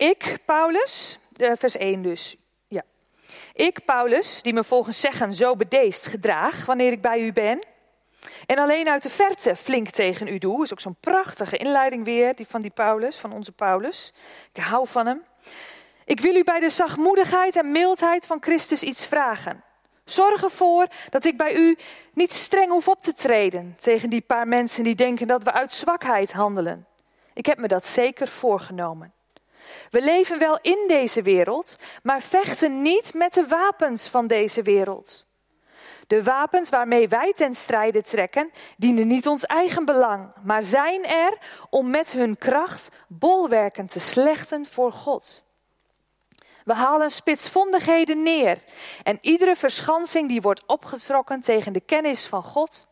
Ik, 0.00 0.38
Paulus, 0.44 1.18
vers 1.36 1.76
1 1.76 2.02
dus. 2.02 2.36
Ja. 2.68 2.82
Ik, 3.54 3.84
Paulus, 3.84 4.42
die 4.42 4.52
me 4.52 4.64
volgens 4.64 5.00
zeggen 5.00 5.34
zo 5.34 5.56
bedeesd 5.56 6.06
gedraag 6.06 6.66
wanneer 6.66 6.92
ik 6.92 7.02
bij 7.02 7.20
u 7.20 7.32
ben. 7.32 7.66
En 8.46 8.58
alleen 8.58 8.88
uit 8.88 9.02
de 9.02 9.10
verte 9.10 9.56
flink 9.56 9.88
tegen 9.88 10.26
u 10.26 10.38
doe. 10.38 10.62
Is 10.62 10.72
ook 10.72 10.80
zo'n 10.80 10.96
prachtige 11.00 11.56
inleiding 11.56 12.04
weer, 12.04 12.34
die 12.34 12.46
van 12.46 12.60
die 12.60 12.70
Paulus, 12.70 13.16
van 13.16 13.32
onze 13.32 13.52
Paulus. 13.52 14.12
Ik 14.52 14.62
hou 14.62 14.86
van 14.86 15.06
hem. 15.06 15.22
Ik 16.04 16.20
wil 16.20 16.34
u 16.34 16.44
bij 16.44 16.60
de 16.60 16.70
zachtmoedigheid 16.70 17.56
en 17.56 17.70
mildheid 17.70 18.26
van 18.26 18.38
Christus 18.40 18.82
iets 18.82 19.06
vragen. 19.06 19.64
Zorg 20.04 20.42
ervoor 20.42 20.86
dat 21.10 21.24
ik 21.24 21.36
bij 21.36 21.54
u 21.54 21.78
niet 22.12 22.32
streng 22.32 22.70
hoef 22.70 22.88
op 22.88 23.02
te 23.02 23.12
treden 23.12 23.74
tegen 23.78 24.10
die 24.10 24.20
paar 24.20 24.48
mensen 24.48 24.84
die 24.84 24.94
denken 24.94 25.26
dat 25.26 25.42
we 25.42 25.52
uit 25.52 25.72
zwakheid 25.72 26.32
handelen. 26.32 26.86
Ik 27.34 27.46
heb 27.46 27.58
me 27.58 27.68
dat 27.68 27.86
zeker 27.86 28.28
voorgenomen. 28.28 29.18
We 29.90 30.02
leven 30.02 30.38
wel 30.38 30.58
in 30.62 30.84
deze 30.86 31.22
wereld, 31.22 31.76
maar 32.02 32.20
vechten 32.20 32.82
niet 32.82 33.14
met 33.14 33.34
de 33.34 33.46
wapens 33.46 34.08
van 34.08 34.26
deze 34.26 34.62
wereld. 34.62 35.26
De 36.06 36.22
wapens 36.22 36.70
waarmee 36.70 37.08
wij 37.08 37.32
ten 37.32 37.54
strijde 37.54 38.02
trekken, 38.02 38.50
dienen 38.76 39.06
niet 39.06 39.26
ons 39.26 39.44
eigen 39.44 39.84
belang, 39.84 40.32
maar 40.42 40.62
zijn 40.62 41.04
er 41.04 41.38
om 41.70 41.90
met 41.90 42.12
hun 42.12 42.38
kracht 42.38 42.88
bolwerken 43.08 43.86
te 43.86 44.00
slechten 44.00 44.66
voor 44.66 44.92
God. 44.92 45.42
We 46.64 46.74
halen 46.74 47.10
spitsvondigheden 47.10 48.22
neer 48.22 48.58
en 49.02 49.18
iedere 49.20 49.56
verschansing 49.56 50.28
die 50.28 50.40
wordt 50.40 50.62
opgetrokken 50.66 51.40
tegen 51.40 51.72
de 51.72 51.80
kennis 51.80 52.26
van 52.26 52.42
God, 52.42 52.88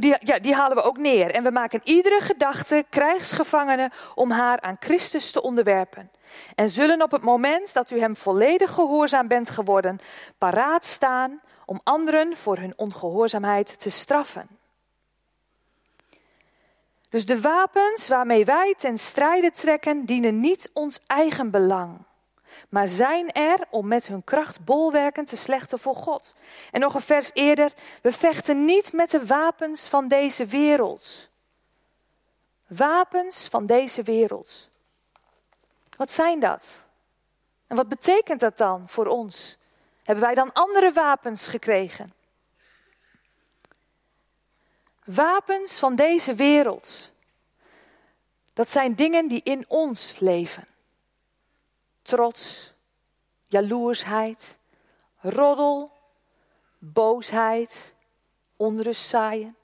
die, 0.00 0.16
ja, 0.20 0.38
die 0.38 0.54
halen 0.54 0.76
we 0.76 0.82
ook 0.82 0.98
neer. 0.98 1.30
En 1.30 1.42
we 1.42 1.50
maken 1.50 1.80
iedere 1.84 2.20
gedachte 2.20 2.84
krijgsgevangene 2.90 3.90
om 4.14 4.30
haar 4.30 4.60
aan 4.60 4.76
Christus 4.80 5.30
te 5.30 5.42
onderwerpen. 5.42 6.10
En 6.54 6.70
zullen 6.70 7.02
op 7.02 7.10
het 7.10 7.22
moment 7.22 7.72
dat 7.72 7.90
u 7.90 8.00
hem 8.00 8.16
volledig 8.16 8.70
gehoorzaam 8.70 9.28
bent 9.28 9.50
geworden, 9.50 9.98
paraat 10.38 10.84
staan 10.84 11.40
om 11.64 11.80
anderen 11.84 12.36
voor 12.36 12.56
hun 12.56 12.72
ongehoorzaamheid 12.76 13.80
te 13.80 13.90
straffen. 13.90 14.48
Dus 17.08 17.26
de 17.26 17.40
wapens 17.40 18.08
waarmee 18.08 18.44
wij 18.44 18.74
ten 18.78 18.98
strijde 18.98 19.50
trekken, 19.50 20.04
dienen 20.04 20.40
niet 20.40 20.70
ons 20.72 21.00
eigen 21.06 21.50
belang, 21.50 21.98
maar 22.76 22.88
zijn 22.88 23.32
er 23.32 23.66
om 23.70 23.86
met 23.86 24.06
hun 24.06 24.24
kracht 24.24 24.64
bolwerken 24.64 25.24
te 25.24 25.36
slechten 25.36 25.78
voor 25.78 25.94
God. 25.94 26.34
En 26.70 26.80
nog 26.80 26.94
een 26.94 27.00
vers 27.00 27.30
eerder, 27.32 27.72
we 28.02 28.12
vechten 28.12 28.64
niet 28.64 28.92
met 28.92 29.10
de 29.10 29.26
wapens 29.26 29.88
van 29.88 30.08
deze 30.08 30.46
wereld. 30.46 31.28
Wapens 32.66 33.46
van 33.46 33.66
deze 33.66 34.02
wereld. 34.02 34.68
Wat 35.96 36.10
zijn 36.10 36.40
dat? 36.40 36.86
En 37.66 37.76
wat 37.76 37.88
betekent 37.88 38.40
dat 38.40 38.58
dan 38.58 38.88
voor 38.88 39.06
ons? 39.06 39.56
Hebben 40.02 40.24
wij 40.24 40.34
dan 40.34 40.52
andere 40.52 40.92
wapens 40.92 41.46
gekregen? 41.46 42.12
Wapens 45.04 45.78
van 45.78 45.94
deze 45.94 46.34
wereld. 46.34 47.10
Dat 48.52 48.70
zijn 48.70 48.94
dingen 48.94 49.28
die 49.28 49.40
in 49.44 49.64
ons 49.68 50.18
leven. 50.18 50.66
Trots, 52.06 52.74
jaloersheid, 53.46 54.58
roddel, 55.20 55.90
boosheid, 56.78 57.94
onrust 58.56 59.08
zaaien, 59.08 59.56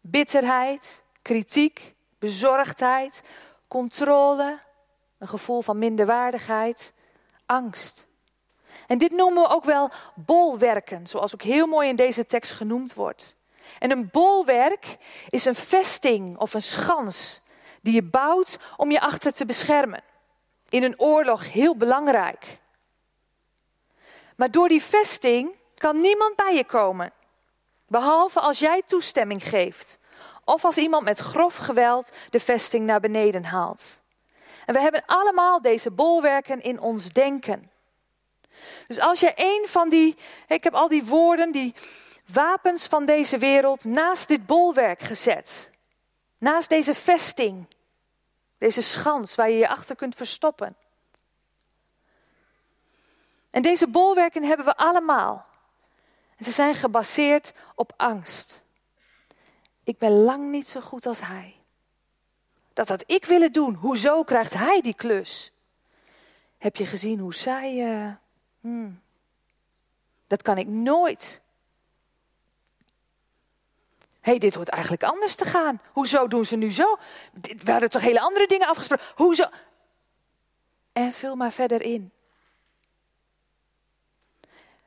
bitterheid, 0.00 1.02
kritiek, 1.22 1.94
bezorgdheid, 2.18 3.22
controle, 3.68 4.58
een 5.18 5.28
gevoel 5.28 5.62
van 5.62 5.78
minderwaardigheid, 5.78 6.92
angst. 7.46 8.06
En 8.86 8.98
dit 8.98 9.12
noemen 9.12 9.42
we 9.42 9.48
ook 9.48 9.64
wel 9.64 9.90
bolwerken, 10.14 11.06
zoals 11.06 11.34
ook 11.34 11.42
heel 11.42 11.66
mooi 11.66 11.88
in 11.88 11.96
deze 11.96 12.24
tekst 12.24 12.52
genoemd 12.52 12.94
wordt. 12.94 13.36
En 13.78 13.90
een 13.90 14.08
bolwerk 14.12 14.96
is 15.28 15.44
een 15.44 15.54
vesting 15.54 16.38
of 16.38 16.54
een 16.54 16.62
schans 16.62 17.40
die 17.82 17.94
je 17.94 18.02
bouwt 18.02 18.58
om 18.76 18.90
je 18.90 19.00
achter 19.00 19.32
te 19.32 19.44
beschermen. 19.44 20.02
In 20.68 20.82
een 20.82 21.00
oorlog 21.00 21.52
heel 21.52 21.76
belangrijk. 21.76 22.58
Maar 24.36 24.50
door 24.50 24.68
die 24.68 24.82
vesting 24.82 25.54
kan 25.74 26.00
niemand 26.00 26.36
bij 26.36 26.54
je 26.54 26.64
komen. 26.64 27.12
Behalve 27.86 28.40
als 28.40 28.58
jij 28.58 28.82
toestemming 28.86 29.48
geeft. 29.48 29.98
Of 30.44 30.64
als 30.64 30.76
iemand 30.76 31.04
met 31.04 31.18
grof 31.18 31.56
geweld 31.56 32.10
de 32.30 32.40
vesting 32.40 32.86
naar 32.86 33.00
beneden 33.00 33.44
haalt. 33.44 34.02
En 34.66 34.74
we 34.74 34.80
hebben 34.80 35.04
allemaal 35.06 35.62
deze 35.62 35.90
bolwerken 35.90 36.60
in 36.60 36.80
ons 36.80 37.08
denken. 37.08 37.70
Dus 38.86 39.00
als 39.00 39.20
je 39.20 39.32
een 39.34 39.68
van 39.68 39.88
die, 39.88 40.16
ik 40.46 40.64
heb 40.64 40.74
al 40.74 40.88
die 40.88 41.04
woorden, 41.04 41.52
die 41.52 41.74
wapens 42.32 42.86
van 42.86 43.04
deze 43.04 43.38
wereld 43.38 43.84
naast 43.84 44.28
dit 44.28 44.46
bolwerk 44.46 45.02
gezet. 45.02 45.70
Naast 46.38 46.68
deze 46.68 46.94
vesting. 46.94 47.66
Deze 48.58 48.82
schans 48.82 49.34
waar 49.34 49.50
je 49.50 49.58
je 49.58 49.68
achter 49.68 49.96
kunt 49.96 50.14
verstoppen. 50.14 50.76
En 53.50 53.62
deze 53.62 53.88
bolwerken 53.88 54.44
hebben 54.44 54.66
we 54.66 54.76
allemaal. 54.76 55.46
En 56.36 56.44
ze 56.44 56.50
zijn 56.50 56.74
gebaseerd 56.74 57.52
op 57.74 57.92
angst. 57.96 58.62
Ik 59.84 59.98
ben 59.98 60.22
lang 60.22 60.50
niet 60.50 60.68
zo 60.68 60.80
goed 60.80 61.06
als 61.06 61.20
hij. 61.20 61.56
Dat 62.72 62.88
had 62.88 63.04
ik 63.06 63.24
willen 63.24 63.52
doen. 63.52 63.74
Hoezo 63.74 64.22
krijgt 64.22 64.54
hij 64.54 64.80
die 64.80 64.94
klus? 64.94 65.52
Heb 66.58 66.76
je 66.76 66.86
gezien 66.86 67.18
hoe 67.18 67.34
zij. 67.34 67.74
Uh, 67.74 68.12
hmm, 68.60 69.00
dat 70.26 70.42
kan 70.42 70.58
ik 70.58 70.66
nooit 70.66 71.40
hey, 74.28 74.38
dit 74.38 74.54
hoort 74.54 74.68
eigenlijk 74.68 75.02
anders 75.02 75.34
te 75.34 75.44
gaan. 75.44 75.80
Hoezo 75.92 76.28
doen 76.28 76.44
ze 76.44 76.56
nu 76.56 76.72
zo? 76.72 76.98
We 77.62 77.70
hadden 77.70 77.90
toch 77.90 78.02
hele 78.02 78.20
andere 78.20 78.46
dingen 78.46 78.66
afgesproken. 78.66 79.04
Hoezo? 79.14 79.44
En 80.92 81.12
vul 81.12 81.36
maar 81.36 81.52
verder 81.52 81.82
in. 81.82 82.12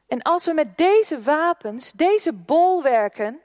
En 0.07 0.21
als 0.21 0.45
we 0.45 0.53
met 0.53 0.77
deze 0.77 1.21
wapens, 1.21 1.91
deze 1.91 2.33
bolwerken, 2.33 3.39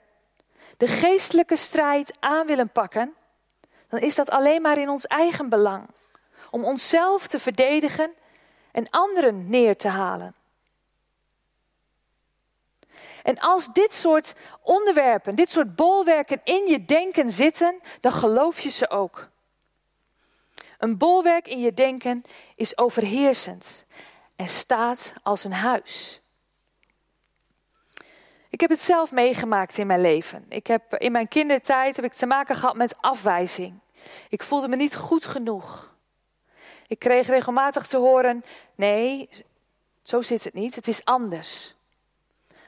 de 0.76 0.86
geestelijke 0.86 1.56
strijd 1.56 2.16
aan 2.20 2.46
willen 2.46 2.68
pakken, 2.68 3.14
dan 3.88 4.00
is 4.00 4.14
dat 4.14 4.30
alleen 4.30 4.62
maar 4.62 4.78
in 4.78 4.88
ons 4.88 5.06
eigen 5.06 5.48
belang. 5.48 5.86
Om 6.50 6.64
onszelf 6.64 7.26
te 7.26 7.38
verdedigen 7.38 8.12
en 8.72 8.90
anderen 8.90 9.48
neer 9.48 9.76
te 9.76 9.88
halen. 9.88 10.34
En 13.26 13.38
als 13.38 13.72
dit 13.72 13.94
soort 13.94 14.34
onderwerpen, 14.62 15.34
dit 15.34 15.50
soort 15.50 15.76
bolwerken 15.76 16.40
in 16.44 16.66
je 16.66 16.84
denken 16.84 17.30
zitten, 17.30 17.80
dan 18.00 18.12
geloof 18.12 18.60
je 18.60 18.68
ze 18.68 18.90
ook. 18.90 19.28
Een 20.78 20.98
bolwerk 20.98 21.48
in 21.48 21.60
je 21.60 21.74
denken 21.74 22.22
is 22.54 22.78
overheersend 22.78 23.86
en 24.36 24.48
staat 24.48 25.14
als 25.22 25.44
een 25.44 25.52
huis. 25.52 26.20
Ik 28.50 28.60
heb 28.60 28.70
het 28.70 28.82
zelf 28.82 29.12
meegemaakt 29.12 29.78
in 29.78 29.86
mijn 29.86 30.00
leven. 30.00 30.44
Ik 30.48 30.66
heb, 30.66 30.94
in 30.94 31.12
mijn 31.12 31.28
kindertijd 31.28 31.96
heb 31.96 32.04
ik 32.04 32.12
te 32.12 32.26
maken 32.26 32.56
gehad 32.56 32.76
met 32.76 32.96
afwijzing. 33.00 33.80
Ik 34.28 34.42
voelde 34.42 34.68
me 34.68 34.76
niet 34.76 34.96
goed 34.96 35.24
genoeg. 35.24 35.94
Ik 36.86 36.98
kreeg 36.98 37.26
regelmatig 37.26 37.86
te 37.86 37.96
horen: 37.96 38.44
nee, 38.74 39.28
zo 40.02 40.22
zit 40.22 40.44
het 40.44 40.54
niet, 40.54 40.74
het 40.74 40.88
is 40.88 41.04
anders. 41.04 41.75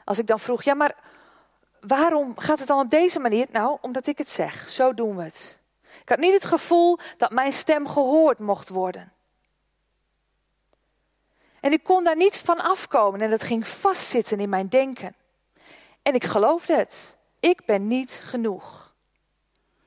Als 0.09 0.19
ik 0.19 0.27
dan 0.27 0.39
vroeg, 0.39 0.63
ja, 0.63 0.75
maar 0.75 0.95
waarom 1.81 2.39
gaat 2.39 2.59
het 2.59 2.69
dan 2.69 2.81
op 2.81 2.91
deze 2.91 3.19
manier? 3.19 3.47
Nou, 3.51 3.79
omdat 3.81 4.07
ik 4.07 4.19
het 4.19 4.31
zeg. 4.31 4.69
Zo 4.69 4.95
doen 4.95 5.17
we 5.17 5.23
het. 5.23 5.59
Ik 6.03 6.09
had 6.09 6.19
niet 6.19 6.33
het 6.33 6.45
gevoel 6.45 6.99
dat 7.17 7.31
mijn 7.31 7.53
stem 7.53 7.89
gehoord 7.89 8.39
mocht 8.39 8.69
worden. 8.69 9.13
En 11.61 11.73
ik 11.73 11.83
kon 11.83 12.05
daar 12.05 12.17
niet 12.17 12.37
van 12.37 12.59
afkomen 12.61 13.21
en 13.21 13.31
dat 13.31 13.43
ging 13.43 13.67
vastzitten 13.67 14.41
in 14.41 14.49
mijn 14.49 14.69
denken. 14.69 15.15
En 16.03 16.15
ik 16.15 16.25
geloofde 16.25 16.75
het. 16.75 17.17
Ik 17.41 17.65
ben 17.65 17.87
niet 17.87 18.21
genoeg. 18.23 18.95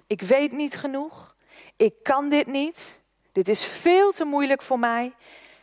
Ik 0.07 0.21
weet 0.21 0.51
niet 0.51 0.77
genoeg. 0.77 1.35
Ik 1.75 1.95
kan 2.03 2.29
dit 2.29 2.47
niet. 2.47 3.01
Dit 3.31 3.47
is 3.47 3.63
veel 3.63 4.11
te 4.11 4.25
moeilijk 4.25 4.61
voor 4.61 4.79
mij. 4.79 5.13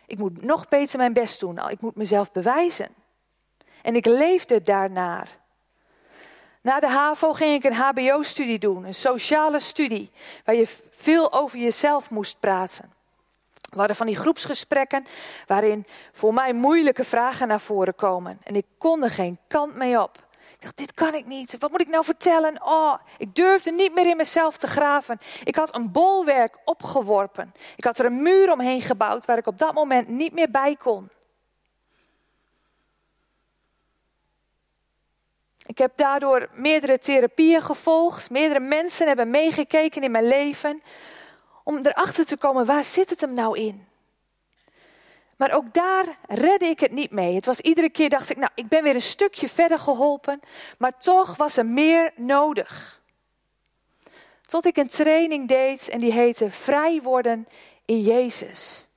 Ik 0.07 0.19
moet 0.19 0.43
nog 0.43 0.69
beter 0.69 0.99
mijn 0.99 1.13
best 1.13 1.41
doen. 1.41 1.71
Ik 1.71 1.81
moet 1.81 1.97
mezelf 1.97 2.33
bewijzen. 2.33 2.98
En 3.83 3.97
ik 3.97 4.07
leefde 4.07 4.61
daarnaar. 4.61 5.29
Na 6.63 6.81
de 6.81 6.89
HAVO 6.89 7.33
ging 7.33 7.65
ik 7.65 7.71
een 7.71 7.77
HBO-studie 7.77 8.59
doen, 8.59 8.85
een 8.85 8.95
sociale 8.95 9.59
studie, 9.59 10.11
waar 10.45 10.55
je 10.55 10.67
veel 10.91 11.33
over 11.33 11.59
jezelf 11.59 12.11
moest 12.11 12.41
praten. 12.41 12.93
We 13.71 13.79
hadden 13.79 13.97
van 13.97 14.07
die 14.07 14.17
groepsgesprekken 14.17 15.07
waarin 15.47 15.87
voor 16.13 16.35
mij 16.35 16.53
moeilijke 16.53 17.05
vragen 17.05 17.49
naar 17.49 17.61
voren 17.61 17.95
komen. 17.95 18.41
En 18.43 18.57
ik 18.57 18.67
kon 18.79 19.03
er 19.03 19.11
geen 19.11 19.39
kant 19.49 19.75
mee 19.75 20.03
op. 20.03 20.27
Ik 20.59 20.65
dacht, 20.65 20.77
dit 20.77 20.95
kan 20.95 21.15
ik 21.15 21.27
niet. 21.27 21.59
Wat 21.59 21.71
moet 21.71 21.81
ik 21.81 21.89
nou 21.89 22.05
vertellen? 22.05 22.63
Oh, 22.63 22.95
ik 23.19 23.35
durfde 23.35 23.71
niet 23.71 23.95
meer 23.95 24.07
in 24.07 24.17
mezelf 24.17 24.57
te 24.57 24.67
graven. 24.67 25.19
Ik 25.45 25.57
had 25.57 25.75
een 25.75 25.93
bolwerk 25.93 26.59
opgeworpen. 26.65 27.55
Ik 27.77 27.85
had 27.85 27.99
er 27.99 28.05
een 28.05 28.23
muur 28.23 28.53
omheen 28.53 28.81
gebouwd 28.81 29.25
waar 29.25 29.39
ik 29.39 29.47
op 29.47 29.59
dat 29.59 29.75
moment 29.75 30.09
niet 30.09 30.33
meer 30.33 30.51
bij 30.51 30.77
kon. 30.77 31.11
Ik 35.69 35.79
heb 35.79 35.93
daardoor 35.97 36.49
meerdere 36.53 36.99
therapieën 36.99 37.63
gevolgd. 37.63 38.31
Meerdere 38.31 38.61
mensen 38.61 39.07
hebben 39.07 39.31
meegekeken 39.31 40.03
in 40.03 40.11
mijn 40.11 40.29
leven. 40.29 40.83
Om 41.65 41.79
erachter 41.79 42.27
te 42.27 42.37
komen, 42.37 42.67
waar 42.67 42.85
zit 42.85 43.11
het 43.11 43.21
hem 43.21 43.35
nou 43.35 43.59
in? 43.59 43.87
Maar 45.37 45.53
ook 45.53 45.75
daar 45.75 46.05
redde 46.29 46.67
ik 46.67 46.81
het 46.81 46.93
niet 46.93 47.11
mee. 47.11 47.35
Het 47.35 47.47
was 47.47 47.61
iedere 47.61 47.91
keer 47.91 48.09
dacht 48.09 48.31
ik, 48.31 48.37
nou, 48.37 48.51
ik 48.55 48.69
ben 48.69 48.83
weer 48.83 48.95
een 48.95 49.03
stukje 49.03 49.49
verder 49.49 49.79
geholpen, 49.79 50.41
maar 50.79 50.99
toch 50.99 51.37
was 51.37 51.57
er 51.57 51.67
meer 51.67 52.13
nodig. 52.17 53.01
Tot 54.47 54.67
ik 54.67 54.77
een 54.77 54.89
training 54.89 55.49
deed 55.49 55.89
en 55.89 55.99
die 55.99 56.13
heette 56.13 56.51
Vrij 56.51 57.01
worden 57.03 57.49
in 57.85 58.01
Jezus. 58.01 58.89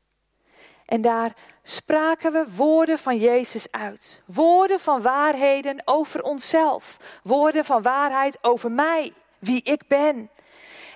En 0.85 1.01
daar 1.01 1.35
spraken 1.63 2.31
we 2.31 2.45
woorden 2.55 2.99
van 2.99 3.17
Jezus 3.17 3.71
uit. 3.71 4.21
Woorden 4.25 4.79
van 4.79 5.01
waarheden 5.01 5.81
over 5.85 6.23
onszelf. 6.23 6.97
Woorden 7.23 7.65
van 7.65 7.81
waarheid 7.81 8.37
over 8.41 8.71
mij, 8.71 9.13
wie 9.39 9.63
ik 9.63 9.81
ben. 9.87 10.29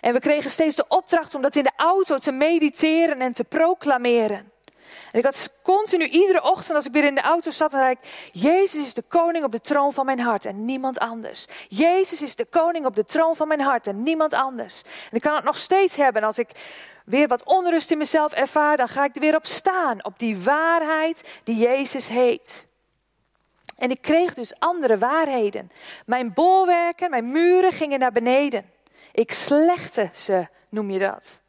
En 0.02 0.14
we 0.14 0.20
kregen 0.20 0.50
steeds 0.50 0.76
de 0.76 0.86
opdracht 0.88 1.36
om 1.36 1.42
dat 1.42 1.56
in 1.56 1.64
de 1.64 1.72
auto 1.76 2.18
te 2.18 2.32
mediteren 2.32 3.20
en 3.20 3.34
te 3.34 3.44
proclameren. 3.44 4.52
En 5.16 5.22
ik 5.22 5.28
had 5.28 5.50
continu 5.64 6.06
iedere 6.06 6.44
ochtend 6.44 6.76
als 6.76 6.86
ik 6.86 6.92
weer 6.92 7.04
in 7.04 7.16
de 7.16 7.22
auto 7.22 7.52
zat, 7.52 7.72
dan 7.72 7.80
zei 7.80 7.92
ik, 7.92 8.30
Jezus 8.32 8.82
is 8.82 8.94
de 8.94 9.02
koning 9.02 9.46
op 9.46 9.52
de 9.52 9.62
troon 9.62 9.94
van 9.94 10.06
mijn 10.06 10.20
hart 10.20 10.46
en 10.46 10.66
niemand 10.66 11.00
anders. 11.00 11.46
Jezus 11.68 12.22
is 12.22 12.36
de 12.36 12.46
koning 12.46 12.86
op 12.86 12.96
de 12.96 13.06
troon 13.06 13.36
van 13.36 13.48
mijn 13.48 13.62
hart 13.62 13.88
en 13.88 14.04
niemand 14.04 14.34
anders. 14.34 14.82
En 14.82 15.16
ik 15.16 15.22
kan 15.22 15.36
het 15.36 15.44
nog 15.44 15.58
steeds 15.58 15.96
hebben 15.96 16.24
als 16.24 16.40
ik 16.40 16.50
weer 17.06 17.28
wat 17.28 17.44
onrust 17.44 17.92
in 17.92 17.98
mezelf 17.98 18.34
ervaar, 18.34 18.78
dan 18.78 18.88
ga 18.88 19.04
ik 19.04 19.16
er 19.16 19.22
weer 19.22 19.36
op 19.36 19.46
staan, 19.46 20.06
op 20.06 20.20
die 20.20 20.38
waarheid 20.38 21.40
die 21.44 21.56
Jezus 21.56 22.08
heet. 22.08 22.68
En 23.78 23.90
ik 23.90 24.02
kreeg 24.02 24.34
dus 24.34 24.60
andere 24.60 24.98
waarheden. 24.98 25.72
Mijn 26.06 26.34
bolwerken, 26.34 27.10
mijn 27.10 27.32
muren 27.32 27.72
gingen 27.72 28.00
naar 28.00 28.12
beneden. 28.12 28.72
Ik 29.12 29.32
slechte 29.32 30.10
ze, 30.14 30.48
noem 30.70 30.92
je 30.92 31.00
dat. 31.00 31.42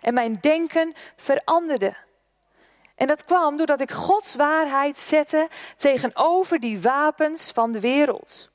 En 0.00 0.14
mijn 0.14 0.36
denken 0.40 0.94
veranderde. 1.16 1.94
En 3.02 3.08
dat 3.08 3.24
kwam 3.24 3.56
doordat 3.56 3.80
ik 3.80 3.90
Gods 3.90 4.34
waarheid 4.34 4.98
zette 4.98 5.48
tegenover 5.76 6.60
die 6.60 6.80
wapens 6.80 7.50
van 7.50 7.72
de 7.72 7.80
wereld. 7.80 8.50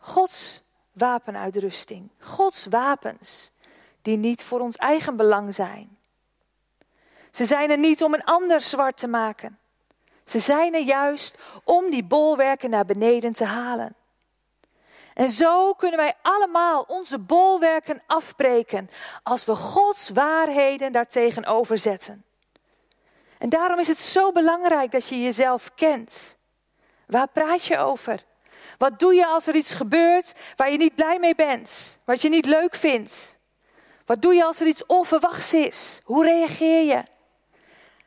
Gods 0.00 0.62
wapenuitrusting, 0.92 2.10
Gods 2.18 2.66
wapens, 2.70 3.50
die 4.02 4.16
niet 4.16 4.44
voor 4.44 4.60
ons 4.60 4.76
eigen 4.76 5.16
belang 5.16 5.54
zijn. 5.54 5.98
Ze 7.30 7.44
zijn 7.44 7.70
er 7.70 7.78
niet 7.78 8.02
om 8.02 8.14
een 8.14 8.24
ander 8.24 8.60
zwart 8.60 8.96
te 8.96 9.08
maken. 9.08 9.58
Ze 10.24 10.38
zijn 10.38 10.74
er 10.74 10.82
juist 10.82 11.38
om 11.64 11.90
die 11.90 12.04
bolwerken 12.04 12.70
naar 12.70 12.84
beneden 12.84 13.32
te 13.32 13.44
halen. 13.44 13.94
En 15.14 15.30
zo 15.30 15.72
kunnen 15.72 15.98
wij 15.98 16.14
allemaal 16.22 16.84
onze 16.88 17.18
bolwerken 17.18 18.02
afbreken 18.06 18.90
als 19.22 19.44
we 19.44 19.54
Gods 19.54 20.08
waarheden 20.08 20.92
daartegenover 20.92 21.78
zetten. 21.78 22.24
En 23.40 23.48
daarom 23.48 23.78
is 23.78 23.88
het 23.88 23.98
zo 23.98 24.32
belangrijk 24.32 24.90
dat 24.90 25.08
je 25.08 25.22
jezelf 25.22 25.74
kent. 25.74 26.38
Waar 27.06 27.28
praat 27.28 27.64
je 27.64 27.78
over? 27.78 28.22
Wat 28.78 28.98
doe 28.98 29.14
je 29.14 29.26
als 29.26 29.46
er 29.46 29.54
iets 29.54 29.74
gebeurt 29.74 30.34
waar 30.56 30.70
je 30.70 30.78
niet 30.78 30.94
blij 30.94 31.18
mee 31.18 31.34
bent, 31.34 31.98
wat 32.04 32.22
je 32.22 32.28
niet 32.28 32.46
leuk 32.46 32.74
vindt? 32.74 33.38
Wat 34.04 34.22
doe 34.22 34.34
je 34.34 34.44
als 34.44 34.60
er 34.60 34.66
iets 34.66 34.86
onverwachts 34.86 35.54
is? 35.54 36.00
Hoe 36.04 36.24
reageer 36.24 36.82
je? 36.84 37.02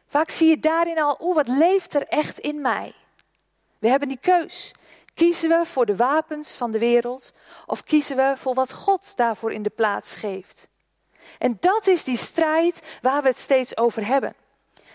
Vaak 0.08 0.30
zie 0.30 0.50
je 0.50 0.60
daarin 0.60 1.02
al, 1.02 1.17
oeh, 1.22 1.36
wat 1.36 1.48
leeft 1.48 1.93
er 1.93 2.08
echt 2.08 2.39
in 2.39 2.62
mij? 2.62 2.93
We 3.80 3.88
hebben 3.88 4.08
die 4.08 4.19
keus. 4.22 4.72
Kiezen 5.13 5.50
we 5.50 5.65
voor 5.65 5.86
de 5.86 5.96
wapens 5.96 6.56
van 6.56 6.72
de 6.72 6.80
wereld 6.80 7.34
of 7.65 7.84
kiezen 7.84 8.15
we 8.15 8.34
voor 8.38 8.54
wat 8.54 8.74
God 8.74 9.17
daarvoor 9.17 9.54
in 9.54 9.63
de 9.63 9.69
plaats 9.69 10.15
geeft? 10.15 10.67
En 11.38 11.58
dat 11.60 11.88
is 11.88 12.04
die 12.04 12.17
strijd 12.17 12.98
waar 13.02 13.22
we 13.22 13.28
het 13.28 13.38
steeds 13.38 13.78
over 13.78 14.06
hebben. 14.06 14.36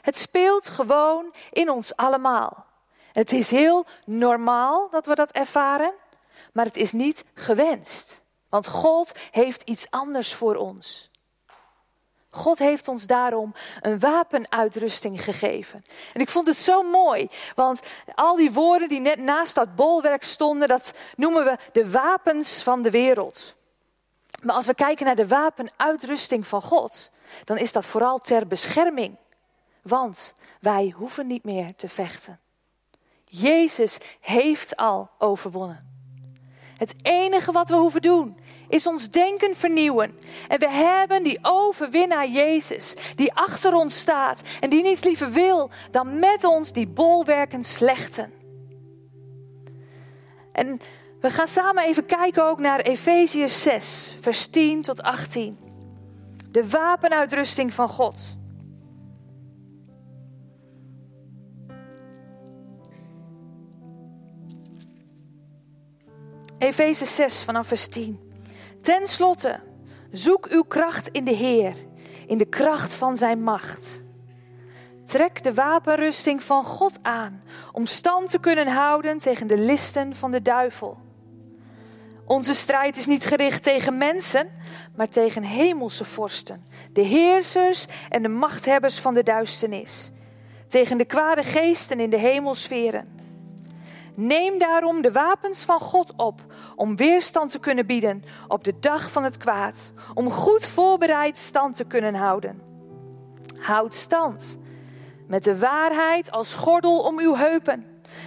Het 0.09 0.17
speelt 0.17 0.69
gewoon 0.69 1.35
in 1.53 1.71
ons 1.71 1.97
allemaal. 1.97 2.67
Het 3.13 3.33
is 3.33 3.51
heel 3.51 3.87
normaal 4.05 4.89
dat 4.91 5.07
we 5.07 5.15
dat 5.15 5.31
ervaren, 5.31 5.93
maar 6.53 6.65
het 6.65 6.77
is 6.77 6.93
niet 6.93 7.25
gewenst. 7.35 8.21
Want 8.49 8.67
God 8.67 9.13
heeft 9.31 9.63
iets 9.63 9.91
anders 9.91 10.35
voor 10.35 10.55
ons. 10.55 11.11
God 12.31 12.59
heeft 12.59 12.89
ons 12.89 13.07
daarom 13.07 13.55
een 13.81 13.99
wapenuitrusting 13.99 15.25
gegeven. 15.25 15.83
En 16.13 16.21
ik 16.21 16.31
vond 16.31 16.47
het 16.47 16.59
zo 16.59 16.83
mooi, 16.83 17.29
want 17.55 17.83
al 18.15 18.37
die 18.37 18.53
woorden 18.53 18.89
die 18.89 19.01
net 19.01 19.19
naast 19.19 19.55
dat 19.55 19.75
bolwerk 19.75 20.25
stonden, 20.25 20.69
dat 20.69 20.95
noemen 21.17 21.45
we 21.45 21.57
de 21.73 21.91
wapens 21.91 22.63
van 22.63 22.83
de 22.83 22.91
wereld. 22.91 23.55
Maar 24.43 24.55
als 24.55 24.67
we 24.67 24.75
kijken 24.75 25.07
naar 25.07 25.17
de 25.17 25.29
wapenuitrusting 25.29 26.47
van 26.47 26.63
God, 26.63 27.11
dan 27.45 27.59
is 27.59 27.73
dat 27.73 27.87
vooral 27.87 28.19
ter 28.19 28.47
bescherming. 28.47 29.17
Want 29.89 30.35
wij 30.61 30.93
hoeven 30.97 31.27
niet 31.27 31.45
meer 31.45 31.75
te 31.77 31.89
vechten. 31.89 32.41
Jezus 33.25 33.99
heeft 34.21 34.77
al 34.77 35.11
overwonnen. 35.19 35.87
Het 36.77 36.95
enige 37.03 37.53
wat 37.53 37.69
we 37.69 37.77
hoeven 37.77 38.03
doen 38.03 38.39
is 38.69 38.87
ons 38.87 39.11
denken 39.11 39.57
vernieuwen. 39.57 40.19
En 40.49 40.59
we 40.59 40.69
hebben 40.69 41.23
die 41.23 41.39
overwinnaar 41.43 42.29
Jezus, 42.29 42.95
die 43.15 43.33
achter 43.35 43.75
ons 43.75 43.99
staat 44.01 44.43
en 44.61 44.71
die 44.71 44.83
niets 44.83 45.05
liever 45.05 45.31
wil 45.31 45.71
dan 45.91 46.19
met 46.19 46.45
ons 46.45 46.73
die 46.73 46.87
bolwerken 46.87 47.65
slechten. 47.65 48.33
En 50.53 50.81
we 51.21 51.31
gaan 51.31 51.47
samen 51.47 51.85
even 51.85 52.07
kijken 52.07 52.45
ook 52.45 52.59
naar 52.59 52.81
Efeziërs 52.81 53.63
6, 53.63 54.17
vers 54.21 54.47
10 54.47 54.83
tot 54.83 55.03
18. 55.03 55.59
De 56.51 56.69
wapenuitrusting 56.69 57.75
van 57.75 57.89
God. 57.89 58.38
Efeze 66.59 67.07
6 67.07 67.43
vanaf 67.43 67.67
vers 67.67 67.89
10. 67.89 68.21
Ten 68.81 69.07
slotte, 69.07 69.61
zoek 70.11 70.47
uw 70.47 70.63
kracht 70.63 71.09
in 71.09 71.25
de 71.25 71.35
Heer, 71.35 71.75
in 72.27 72.39
de 72.39 72.45
kracht 72.45 72.95
van 72.95 73.17
zijn 73.17 73.43
macht. 73.43 74.03
Trek 75.05 75.43
de 75.43 75.55
wapenrusting 75.55 76.43
van 76.43 76.65
God 76.65 76.99
aan 77.03 77.43
om 77.73 77.87
stand 77.87 78.31
te 78.31 78.39
kunnen 78.39 78.67
houden 78.67 79.19
tegen 79.19 79.47
de 79.47 79.59
listen 79.59 80.17
van 80.17 80.31
de 80.31 80.43
duivel. 80.43 80.97
Onze 82.25 82.55
strijd 82.55 82.97
is 82.97 83.07
niet 83.07 83.25
gericht 83.25 83.63
tegen 83.63 83.99
mensen, 83.99 84.51
maar 84.97 85.09
tegen 85.09 85.43
hemelse 85.43 86.05
vorsten, 86.05 86.65
de 86.93 87.03
heersers 87.03 87.87
en 88.09 88.23
de 88.23 88.29
machthebbers 88.29 88.99
van 88.99 89.15
de 89.15 89.23
duisternis, 89.23 90.11
tegen 90.67 90.99
de 90.99 91.05
kwade 91.05 91.43
geesten 91.43 92.01
in 92.01 92.11
de 92.11 92.19
hemelsferen. 92.19 93.19
Neem 94.21 94.59
daarom 94.59 95.03
de 95.03 95.13
wapens 95.13 95.61
van 95.61 95.81
God 95.81 96.13
op 96.17 96.41
om 96.77 96.97
weerstand 96.97 97.51
te 97.51 97.59
kunnen 97.59 97.87
bieden 97.87 98.25
op 98.49 98.65
de 98.65 98.79
dag 98.81 99.11
van 99.11 99.25
het 99.25 99.37
kwaad, 99.37 99.93
om 100.15 100.31
goed 100.31 100.67
voorbereid 100.67 101.39
stand 101.39 101.77
te 101.77 101.85
kunnen 101.85 102.15
houden. 102.15 102.61
Houd 103.59 103.95
stand 103.95 104.59
met 105.27 105.45
de 105.45 105.59
waarheid 105.59 106.31
als 106.31 106.55
gordel 106.55 106.99
om 106.99 107.19
uw 107.19 107.35
heupen, 107.35 107.87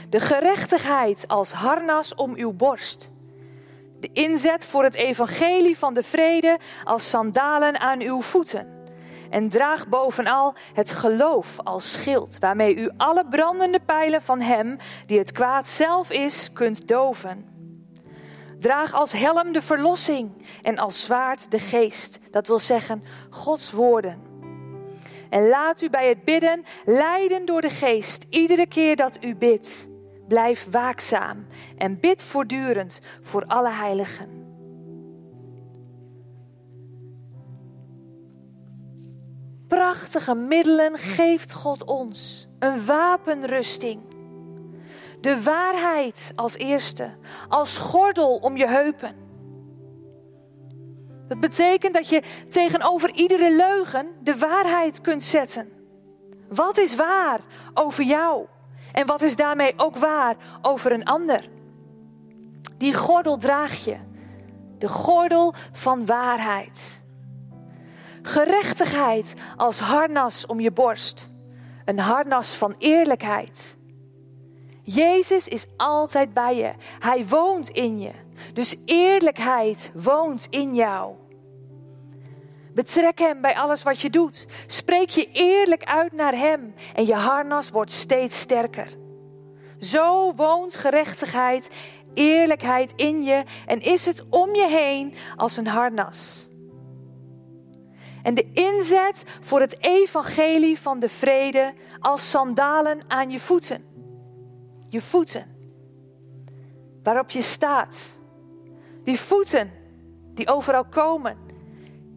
de 0.10 0.20
gerechtigheid 0.20 1.28
als 1.28 1.52
harnas 1.52 2.16
om 2.16 2.34
uw 2.36 2.54
borst. 2.54 3.12
De 4.00 4.10
inzet 4.14 4.66
voor 4.66 4.84
het 4.84 4.96
evangelie 4.96 5.78
van 5.78 5.94
de 5.94 6.04
vrede 6.04 6.60
als 6.84 7.10
sandalen 7.10 7.80
aan 7.80 8.02
uw 8.02 8.22
voeten 8.22 8.81
en 9.32 9.50
draag 9.50 9.88
bovenal 9.88 10.56
het 10.74 10.92
geloof 10.92 11.60
als 11.64 11.94
schild, 11.94 12.38
waarmee 12.40 12.76
u 12.76 12.90
alle 12.98 13.26
brandende 13.30 13.80
pijlen 13.86 14.22
van 14.22 14.42
Hem, 14.42 14.78
die 15.06 15.18
het 15.18 15.32
kwaad 15.32 15.68
zelf 15.68 16.12
is, 16.12 16.54
kunt 16.54 16.88
doven. 16.88 17.46
Draag 18.60 18.94
als 18.94 19.12
helm 19.12 19.52
de 19.52 19.62
verlossing 19.62 20.32
en 20.62 20.78
als 20.78 21.02
zwaard 21.02 21.52
de 21.52 21.60
geest, 21.60 22.20
dat 22.32 22.48
wil 22.48 22.60
zeggen 22.60 23.04
Gods 23.30 23.72
woorden. 23.72 24.22
En 25.30 25.48
laat 25.48 25.82
u 25.82 25.90
bij 25.90 26.10
het 26.10 26.24
bidden 26.24 26.64
leiden 26.86 27.46
door 27.46 27.62
de 27.62 27.70
geest, 27.70 28.26
iedere 28.30 28.68
keer 28.68 28.96
dat 28.96 29.24
u 29.24 29.36
bidt. 29.36 29.88
Blijf 30.28 30.68
waakzaam 30.72 31.48
en 31.78 32.00
bid 32.00 32.24
voortdurend 32.24 33.00
voor 33.22 33.46
alle 33.48 33.72
heiligen. 33.72 34.41
Prachtige 39.76 40.36
middelen 40.36 40.98
geeft 40.98 41.54
God 41.54 41.84
ons. 41.84 42.48
Een 42.60 42.86
wapenrusting. 42.86 44.02
De 45.22 45.44
waarheid 45.44 46.32
als 46.36 46.58
eerste, 46.58 47.10
als 47.48 47.78
gordel 47.78 48.36
om 48.36 48.58
je 48.58 48.68
heupen. 48.68 49.16
Dat 51.28 51.40
betekent 51.40 51.94
dat 51.94 52.10
je 52.10 52.22
tegenover 52.50 53.12
iedere 53.12 53.56
leugen 53.56 54.08
de 54.22 54.38
waarheid 54.38 55.02
kunt 55.02 55.24
zetten. 55.24 55.72
Wat 56.50 56.78
is 56.78 56.96
waar 56.96 57.40
over 57.74 58.04
jou? 58.04 58.46
En 58.92 59.06
wat 59.06 59.22
is 59.22 59.36
daarmee 59.36 59.74
ook 59.78 59.96
waar 59.96 60.36
over 60.62 60.92
een 60.92 61.06
ander? 61.06 61.42
Die 62.78 62.94
gordel 62.94 63.38
draag 63.38 63.86
je. 63.86 63.98
De 64.78 64.90
gordel 64.90 65.54
van 65.72 66.06
waarheid. 66.06 67.01
Gerechtigheid 68.22 69.36
als 69.58 69.80
harnas 69.80 70.46
om 70.46 70.60
je 70.60 70.72
borst. 70.72 71.30
Een 71.86 72.00
harnas 72.00 72.54
van 72.54 72.76
eerlijkheid. 72.78 73.78
Jezus 74.82 75.48
is 75.48 75.68
altijd 75.78 76.34
bij 76.34 76.56
je. 76.56 76.72
Hij 77.00 77.28
woont 77.28 77.70
in 77.70 78.00
je. 78.00 78.12
Dus 78.54 78.76
eerlijkheid 78.86 79.92
woont 79.94 80.48
in 80.50 80.76
jou. 80.76 81.16
Betrek 82.74 83.20
Hem 83.20 83.42
bij 83.42 83.56
alles 83.56 83.84
wat 83.84 84.00
je 84.00 84.10
doet. 84.10 84.46
Spreek 84.68 85.10
je 85.10 85.30
eerlijk 85.32 85.84
uit 85.84 86.12
naar 86.12 86.34
Hem 86.36 86.74
en 86.96 87.06
je 87.06 87.16
harnas 87.16 87.70
wordt 87.70 87.92
steeds 87.92 88.40
sterker. 88.40 88.88
Zo 89.80 90.34
woont 90.36 90.76
gerechtigheid, 90.76 91.70
eerlijkheid 92.14 92.94
in 92.96 93.24
je 93.24 93.44
en 93.66 93.82
is 93.82 94.06
het 94.06 94.24
om 94.30 94.56
je 94.56 94.68
heen 94.68 95.14
als 95.36 95.58
een 95.58 95.68
harnas. 95.68 96.50
En 98.24 98.34
de 98.34 98.52
inzet 98.54 99.24
voor 99.40 99.60
het 99.60 99.78
evangelie 99.80 100.80
van 100.80 101.00
de 101.00 101.10
vrede 101.10 101.74
als 102.00 102.30
sandalen 102.30 103.00
aan 103.08 103.30
je 103.30 103.40
voeten. 103.40 103.84
Je 104.90 105.02
voeten. 105.02 105.46
Waarop 107.04 107.30
je 107.30 107.42
staat. 107.42 108.20
Die 109.04 109.20
voeten 109.20 109.72
die 110.34 110.48
overal 110.48 110.86
komen. 110.86 111.38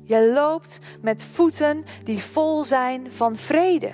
Je 0.05 0.33
loopt 0.35 0.79
met 1.01 1.25
voeten 1.25 1.85
die 2.03 2.23
vol 2.23 2.65
zijn 2.65 3.13
van 3.13 3.37
vrede. 3.37 3.93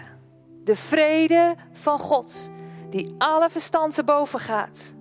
De 0.64 0.76
vrede 0.76 1.54
van 1.72 1.98
God, 1.98 2.50
die 2.90 3.14
alle 3.18 3.50
verstand 3.50 3.94
te 3.94 4.04
boven 4.04 4.38
gaat. 4.38 4.94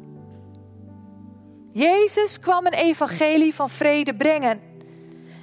Jezus 1.71 2.39
kwam 2.39 2.65
een 2.65 2.73
evangelie 2.73 3.55
van 3.55 3.69
vrede 3.69 4.15
brengen. 4.15 4.68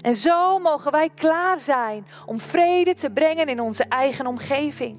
En 0.06 0.14
zo 0.14 0.58
mogen 0.58 0.92
wij 0.92 1.10
klaar 1.14 1.58
zijn 1.58 2.06
om 2.26 2.40
vrede 2.40 2.94
te 2.94 3.10
brengen 3.10 3.46
in 3.46 3.60
onze 3.60 3.84
eigen 3.84 4.26
omgeving. 4.26 4.98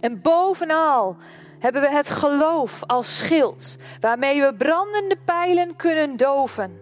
En 0.00 0.20
bovenal 0.20 1.16
hebben 1.58 1.82
we 1.82 1.90
het 1.90 2.10
geloof 2.10 2.82
als 2.86 3.18
schild, 3.18 3.76
waarmee 4.00 4.40
we 4.40 4.54
brandende 4.54 5.16
pijlen 5.24 5.76
kunnen 5.76 6.16
doven. 6.16 6.80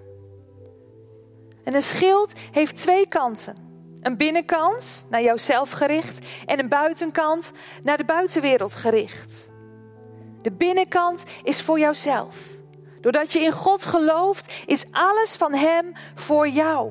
En 1.65 1.75
een 1.75 1.83
schild 1.83 2.33
heeft 2.51 2.77
twee 2.77 3.09
kanten. 3.09 3.55
Een 4.01 4.17
binnenkant 4.17 5.07
naar 5.09 5.23
jouzelf 5.23 5.71
gericht 5.71 6.27
en 6.47 6.59
een 6.59 6.69
buitenkant 6.69 7.53
naar 7.83 7.97
de 7.97 8.05
buitenwereld 8.05 8.73
gericht. 8.73 9.51
De 10.43 10.53
binnenkant 10.53 11.25
is 11.43 11.63
voor 11.63 11.79
jouzelf. 11.79 12.60
Doordat 13.01 13.33
je 13.33 13.41
in 13.41 13.53
God 13.53 13.85
gelooft, 13.85 14.53
is 14.67 14.87
alles 14.91 15.37
van 15.37 15.55
Hem 15.55 15.93
voor 16.15 16.49
jou. 16.49 16.91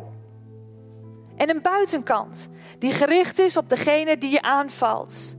En 1.35 1.49
een 1.49 1.61
buitenkant 1.61 2.49
die 2.79 2.91
gericht 2.91 3.39
is 3.39 3.57
op 3.57 3.69
degene 3.69 4.17
die 4.17 4.31
je 4.31 4.41
aanvalt. 4.41 5.35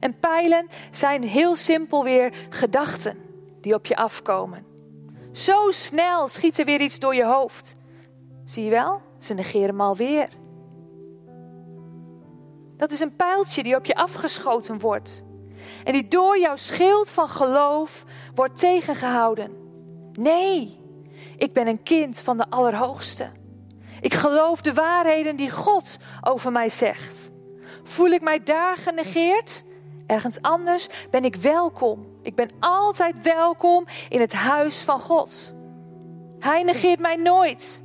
En 0.00 0.18
pijlen 0.18 0.68
zijn 0.90 1.22
heel 1.22 1.54
simpel 1.54 2.04
weer 2.04 2.34
gedachten 2.48 3.18
die 3.60 3.74
op 3.74 3.86
je 3.86 3.96
afkomen. 3.96 4.66
Zo 5.32 5.70
snel 5.70 6.28
schiet 6.28 6.58
er 6.58 6.64
weer 6.64 6.80
iets 6.80 6.98
door 6.98 7.14
je 7.14 7.24
hoofd. 7.24 7.74
Zie 8.44 8.64
je 8.64 8.70
wel? 8.70 9.00
Ze 9.18 9.34
negeren 9.34 9.68
hem 9.68 9.80
alweer. 9.80 10.28
Dat 12.76 12.92
is 12.92 13.00
een 13.00 13.16
pijltje 13.16 13.62
die 13.62 13.76
op 13.76 13.84
je 13.84 13.94
afgeschoten 13.94 14.78
wordt. 14.78 15.24
En 15.84 15.92
die 15.92 16.08
door 16.08 16.38
jouw 16.38 16.56
schild 16.56 17.10
van 17.10 17.28
geloof 17.28 18.04
wordt 18.34 18.58
tegengehouden. 18.58 19.65
Nee, 20.18 20.78
ik 21.36 21.52
ben 21.52 21.66
een 21.66 21.82
kind 21.82 22.20
van 22.20 22.36
de 22.36 22.50
Allerhoogste. 22.50 23.30
Ik 24.00 24.14
geloof 24.14 24.60
de 24.60 24.74
waarheden 24.74 25.36
die 25.36 25.50
God 25.50 25.96
over 26.22 26.52
mij 26.52 26.68
zegt. 26.68 27.30
Voel 27.82 28.10
ik 28.10 28.22
mij 28.22 28.42
daar 28.42 28.76
genegeerd? 28.76 29.64
Ergens 30.06 30.42
anders 30.42 30.88
ben 31.10 31.24
ik 31.24 31.36
welkom. 31.36 32.06
Ik 32.22 32.34
ben 32.34 32.50
altijd 32.60 33.22
welkom 33.22 33.86
in 34.08 34.20
het 34.20 34.32
huis 34.32 34.80
van 34.80 35.00
God. 35.00 35.54
Hij 36.38 36.62
negeert 36.62 37.00
mij 37.00 37.16
nooit. 37.16 37.82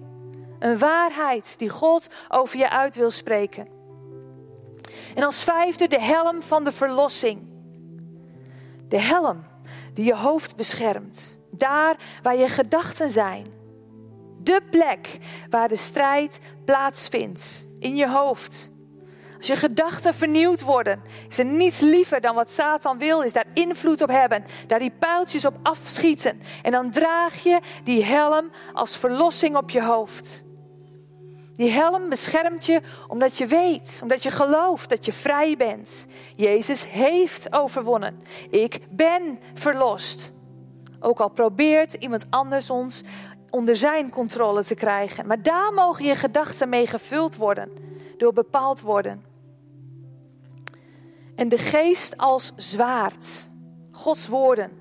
Een 0.59 0.77
waarheid 0.77 1.59
die 1.59 1.69
God 1.69 2.07
over 2.29 2.57
je 2.57 2.69
uit 2.69 2.95
wil 2.95 3.11
spreken. 3.11 3.67
En 5.15 5.23
als 5.23 5.43
vijfde 5.43 5.87
de 5.87 6.01
helm 6.01 6.41
van 6.41 6.63
de 6.63 6.71
verlossing. 6.71 7.49
De 8.87 8.99
helm 8.99 9.43
die 9.93 10.05
je 10.05 10.15
hoofd 10.15 10.55
beschermt. 10.55 11.40
Daar 11.61 11.95
waar 12.21 12.37
je 12.37 12.47
gedachten 12.47 13.09
zijn. 13.09 13.45
De 14.43 14.61
plek 14.69 15.17
waar 15.49 15.67
de 15.67 15.75
strijd 15.75 16.39
plaatsvindt. 16.65 17.65
In 17.79 17.95
je 17.95 18.09
hoofd. 18.09 18.71
Als 19.37 19.47
je 19.47 19.55
gedachten 19.55 20.13
vernieuwd 20.13 20.61
worden, 20.61 21.01
is 21.27 21.37
er 21.37 21.45
niets 21.45 21.79
liever 21.79 22.21
dan 22.21 22.35
wat 22.35 22.51
Satan 22.51 22.97
wil, 22.97 23.21
is 23.21 23.33
daar 23.33 23.45
invloed 23.53 24.01
op 24.01 24.09
hebben, 24.09 24.45
daar 24.67 24.79
die 24.79 24.93
pijltjes 24.99 25.45
op 25.45 25.57
afschieten. 25.63 26.41
En 26.61 26.71
dan 26.71 26.91
draag 26.91 27.43
je 27.43 27.59
die 27.83 28.05
helm 28.05 28.49
als 28.73 28.97
verlossing 28.97 29.55
op 29.55 29.69
je 29.69 29.83
hoofd. 29.83 30.43
Die 31.55 31.71
helm 31.71 32.09
beschermt 32.09 32.65
je 32.65 32.81
omdat 33.07 33.37
je 33.37 33.45
weet, 33.45 33.99
omdat 34.01 34.23
je 34.23 34.31
gelooft 34.31 34.89
dat 34.89 35.05
je 35.05 35.13
vrij 35.13 35.57
bent. 35.57 36.07
Jezus 36.35 36.89
heeft 36.89 37.53
overwonnen. 37.53 38.21
Ik 38.49 38.79
ben 38.89 39.39
verlost. 39.53 40.31
Ook 41.03 41.19
al 41.19 41.29
probeert 41.29 41.93
iemand 41.93 42.25
anders 42.29 42.69
ons 42.69 43.01
onder 43.49 43.75
zijn 43.75 44.09
controle 44.09 44.63
te 44.63 44.75
krijgen. 44.75 45.27
Maar 45.27 45.41
daar 45.41 45.73
mogen 45.73 46.05
je 46.05 46.15
gedachten 46.15 46.69
mee 46.69 46.87
gevuld 46.87 47.35
worden, 47.35 47.69
door 48.17 48.33
bepaald 48.33 48.81
worden. 48.81 49.23
En 51.35 51.49
de 51.49 51.57
geest 51.57 52.17
als 52.17 52.51
zwaard, 52.55 53.49
Gods 53.91 54.27
woorden. 54.27 54.71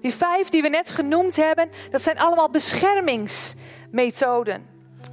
Die 0.00 0.14
vijf 0.14 0.48
die 0.48 0.62
we 0.62 0.68
net 0.68 0.90
genoemd 0.90 1.36
hebben, 1.36 1.68
dat 1.90 2.02
zijn 2.02 2.18
allemaal 2.18 2.50
beschermingsmethoden. 2.50 4.66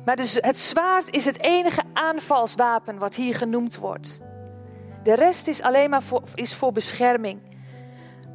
Maar 0.05 0.15
dus 0.15 0.37
het 0.41 0.57
zwaard 0.57 1.09
is 1.09 1.25
het 1.25 1.41
enige 1.41 1.83
aanvalswapen 1.93 2.97
wat 2.97 3.15
hier 3.15 3.35
genoemd 3.35 3.77
wordt. 3.77 4.19
De 5.03 5.15
rest 5.15 5.47
is 5.47 5.61
alleen 5.61 5.89
maar 5.89 6.03
voor, 6.03 6.23
is 6.35 6.53
voor 6.53 6.71
bescherming. 6.71 7.50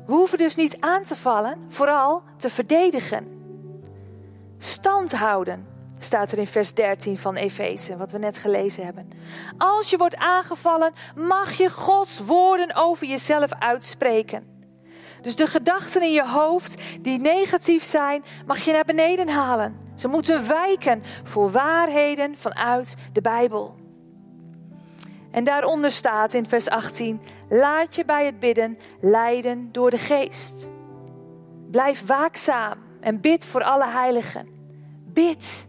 We 0.07 0.13
hoeven 0.13 0.39
dus 0.39 0.55
niet 0.55 0.81
aan 0.81 1.03
te 1.03 1.17
vallen, 1.17 1.59
vooral 1.69 2.23
te 2.37 2.51
verdedigen. 2.51 3.27
Stand 4.59 5.13
houden, 5.13 5.67
staat 5.99 6.33
er 6.33 6.39
in 6.39 6.47
vers 6.47 6.75
13 6.75 7.19
van 7.19 7.37
Efeze, 7.37 7.97
wat 7.97 8.13
we 8.13 8.19
net 8.19 8.39
gelezen 8.39 8.85
hebben. 8.85 9.11
Als 9.59 9.91
je 9.91 9.97
wordt 9.97 10.17
aangevallen, 10.17 10.93
mag 11.17 11.53
je 11.53 11.71
Gods 11.71 12.19
woorden 12.19 12.75
over 12.75 13.07
jezelf 13.07 13.53
uitspreken. 13.53 14.47
Dus 15.23 15.37
de 15.37 15.47
gedachten 15.47 16.03
in 16.03 16.13
je 16.13 16.27
hoofd 16.27 16.83
die 17.01 17.19
negatief 17.19 17.85
zijn, 17.85 18.25
mag 18.47 18.59
je 18.59 18.73
naar 18.73 18.85
beneden 18.85 19.29
halen. 19.29 19.77
Ze 19.95 20.09
moeten 20.09 20.49
wijken 20.49 21.03
voor 21.23 21.51
waarheden 21.51 22.37
vanuit 22.37 22.95
de 23.13 23.21
Bijbel. 23.21 23.86
En 25.37 25.45
daaronder 25.45 25.91
staat 25.91 26.35
in 26.35 26.49
vers 26.49 26.69
18: 26.69 27.21
Laat 27.49 27.95
je 27.95 28.05
bij 28.05 28.27
het 28.27 28.39
bidden 28.39 28.79
leiden 29.01 29.73
door 29.73 29.91
de 29.91 29.99
geest. 29.99 30.71
Blijf 31.71 32.07
waakzaam 32.07 32.79
en 33.01 33.21
bid 33.21 33.45
voor 33.45 33.63
alle 33.63 33.87
heiligen. 33.87 34.49
Bid. 35.13 35.69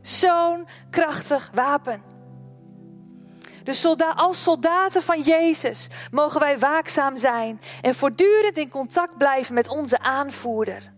Zo'n 0.00 0.66
krachtig 0.90 1.50
wapen. 1.54 2.02
Dus 3.62 3.84
als 4.14 4.42
soldaten 4.42 5.02
van 5.02 5.20
Jezus 5.20 5.88
mogen 6.10 6.40
wij 6.40 6.58
waakzaam 6.58 7.16
zijn 7.16 7.60
en 7.80 7.94
voortdurend 7.94 8.56
in 8.56 8.70
contact 8.70 9.16
blijven 9.16 9.54
met 9.54 9.68
onze 9.68 9.98
aanvoerder. 9.98 10.92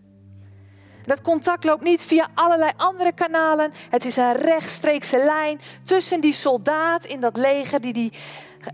Dat 1.07 1.21
contact 1.21 1.63
loopt 1.63 1.83
niet 1.83 2.03
via 2.03 2.27
allerlei 2.33 2.71
andere 2.77 3.11
kanalen. 3.11 3.71
Het 3.89 4.05
is 4.05 4.17
een 4.17 4.33
rechtstreekse 4.33 5.17
lijn 5.17 5.59
tussen 5.83 6.21
die 6.21 6.33
soldaat 6.33 7.05
in 7.05 7.19
dat 7.19 7.37
leger 7.37 7.81
die, 7.81 7.93
die, 7.93 8.13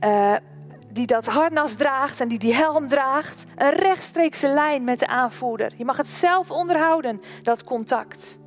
uh, 0.03 0.35
die 0.89 1.05
dat 1.05 1.25
harnas 1.25 1.75
draagt 1.75 2.21
en 2.21 2.27
die 2.27 2.39
die 2.39 2.53
helm 2.53 2.87
draagt. 2.87 3.45
Een 3.55 3.73
rechtstreekse 3.73 4.47
lijn 4.47 4.83
met 4.83 4.99
de 4.99 5.07
aanvoerder. 5.07 5.71
Je 5.77 5.85
mag 5.85 5.97
het 5.97 6.09
zelf 6.09 6.51
onderhouden, 6.51 7.21
dat 7.41 7.63
contact. 7.63 8.39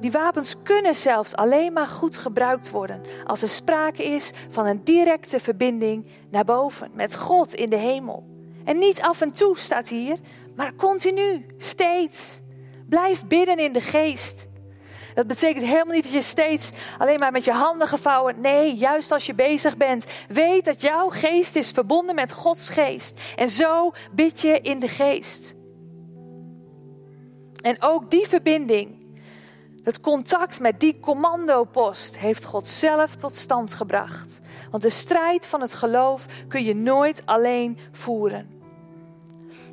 Die 0.00 0.10
wapens 0.10 0.56
kunnen 0.62 0.94
zelfs 0.94 1.36
alleen 1.36 1.72
maar 1.72 1.86
goed 1.86 2.16
gebruikt 2.16 2.70
worden 2.70 3.02
als 3.26 3.42
er 3.42 3.48
sprake 3.48 4.04
is 4.04 4.32
van 4.48 4.66
een 4.66 4.84
directe 4.84 5.40
verbinding 5.40 6.06
naar 6.30 6.44
boven, 6.44 6.90
met 6.94 7.16
God 7.16 7.54
in 7.54 7.70
de 7.70 7.78
hemel. 7.78 8.30
En 8.64 8.78
niet 8.78 9.00
af 9.00 9.20
en 9.20 9.30
toe 9.32 9.58
staat 9.58 9.88
hier, 9.88 10.18
maar 10.60 10.74
continu, 10.74 11.46
steeds. 11.58 12.40
Blijf 12.88 13.26
bidden 13.26 13.58
in 13.58 13.72
de 13.72 13.80
geest. 13.80 14.48
Dat 15.14 15.26
betekent 15.26 15.64
helemaal 15.64 15.94
niet 15.94 16.02
dat 16.02 16.12
je 16.12 16.22
steeds 16.22 16.70
alleen 16.98 17.18
maar 17.18 17.32
met 17.32 17.44
je 17.44 17.52
handen 17.52 17.88
gevouwen. 17.88 18.40
Nee, 18.40 18.76
juist 18.76 19.12
als 19.12 19.26
je 19.26 19.34
bezig 19.34 19.76
bent, 19.76 20.06
weet 20.28 20.64
dat 20.64 20.82
jouw 20.82 21.08
geest 21.08 21.56
is 21.56 21.70
verbonden 21.70 22.14
met 22.14 22.32
Gods 22.32 22.68
geest. 22.68 23.20
En 23.36 23.48
zo 23.48 23.92
bid 24.12 24.40
je 24.40 24.60
in 24.60 24.78
de 24.78 24.88
geest. 24.88 25.54
En 27.62 27.82
ook 27.82 28.10
die 28.10 28.28
verbinding 28.28 28.98
het 29.82 30.00
contact 30.00 30.60
met 30.60 30.80
die 30.80 31.00
commandopost 31.00 32.18
heeft 32.18 32.44
God 32.44 32.68
zelf 32.68 33.16
tot 33.16 33.36
stand 33.36 33.74
gebracht. 33.74 34.40
Want 34.70 34.82
de 34.82 34.90
strijd 34.90 35.46
van 35.46 35.60
het 35.60 35.74
geloof 35.74 36.26
kun 36.48 36.64
je 36.64 36.74
nooit 36.74 37.22
alleen 37.24 37.78
voeren. 37.92 38.59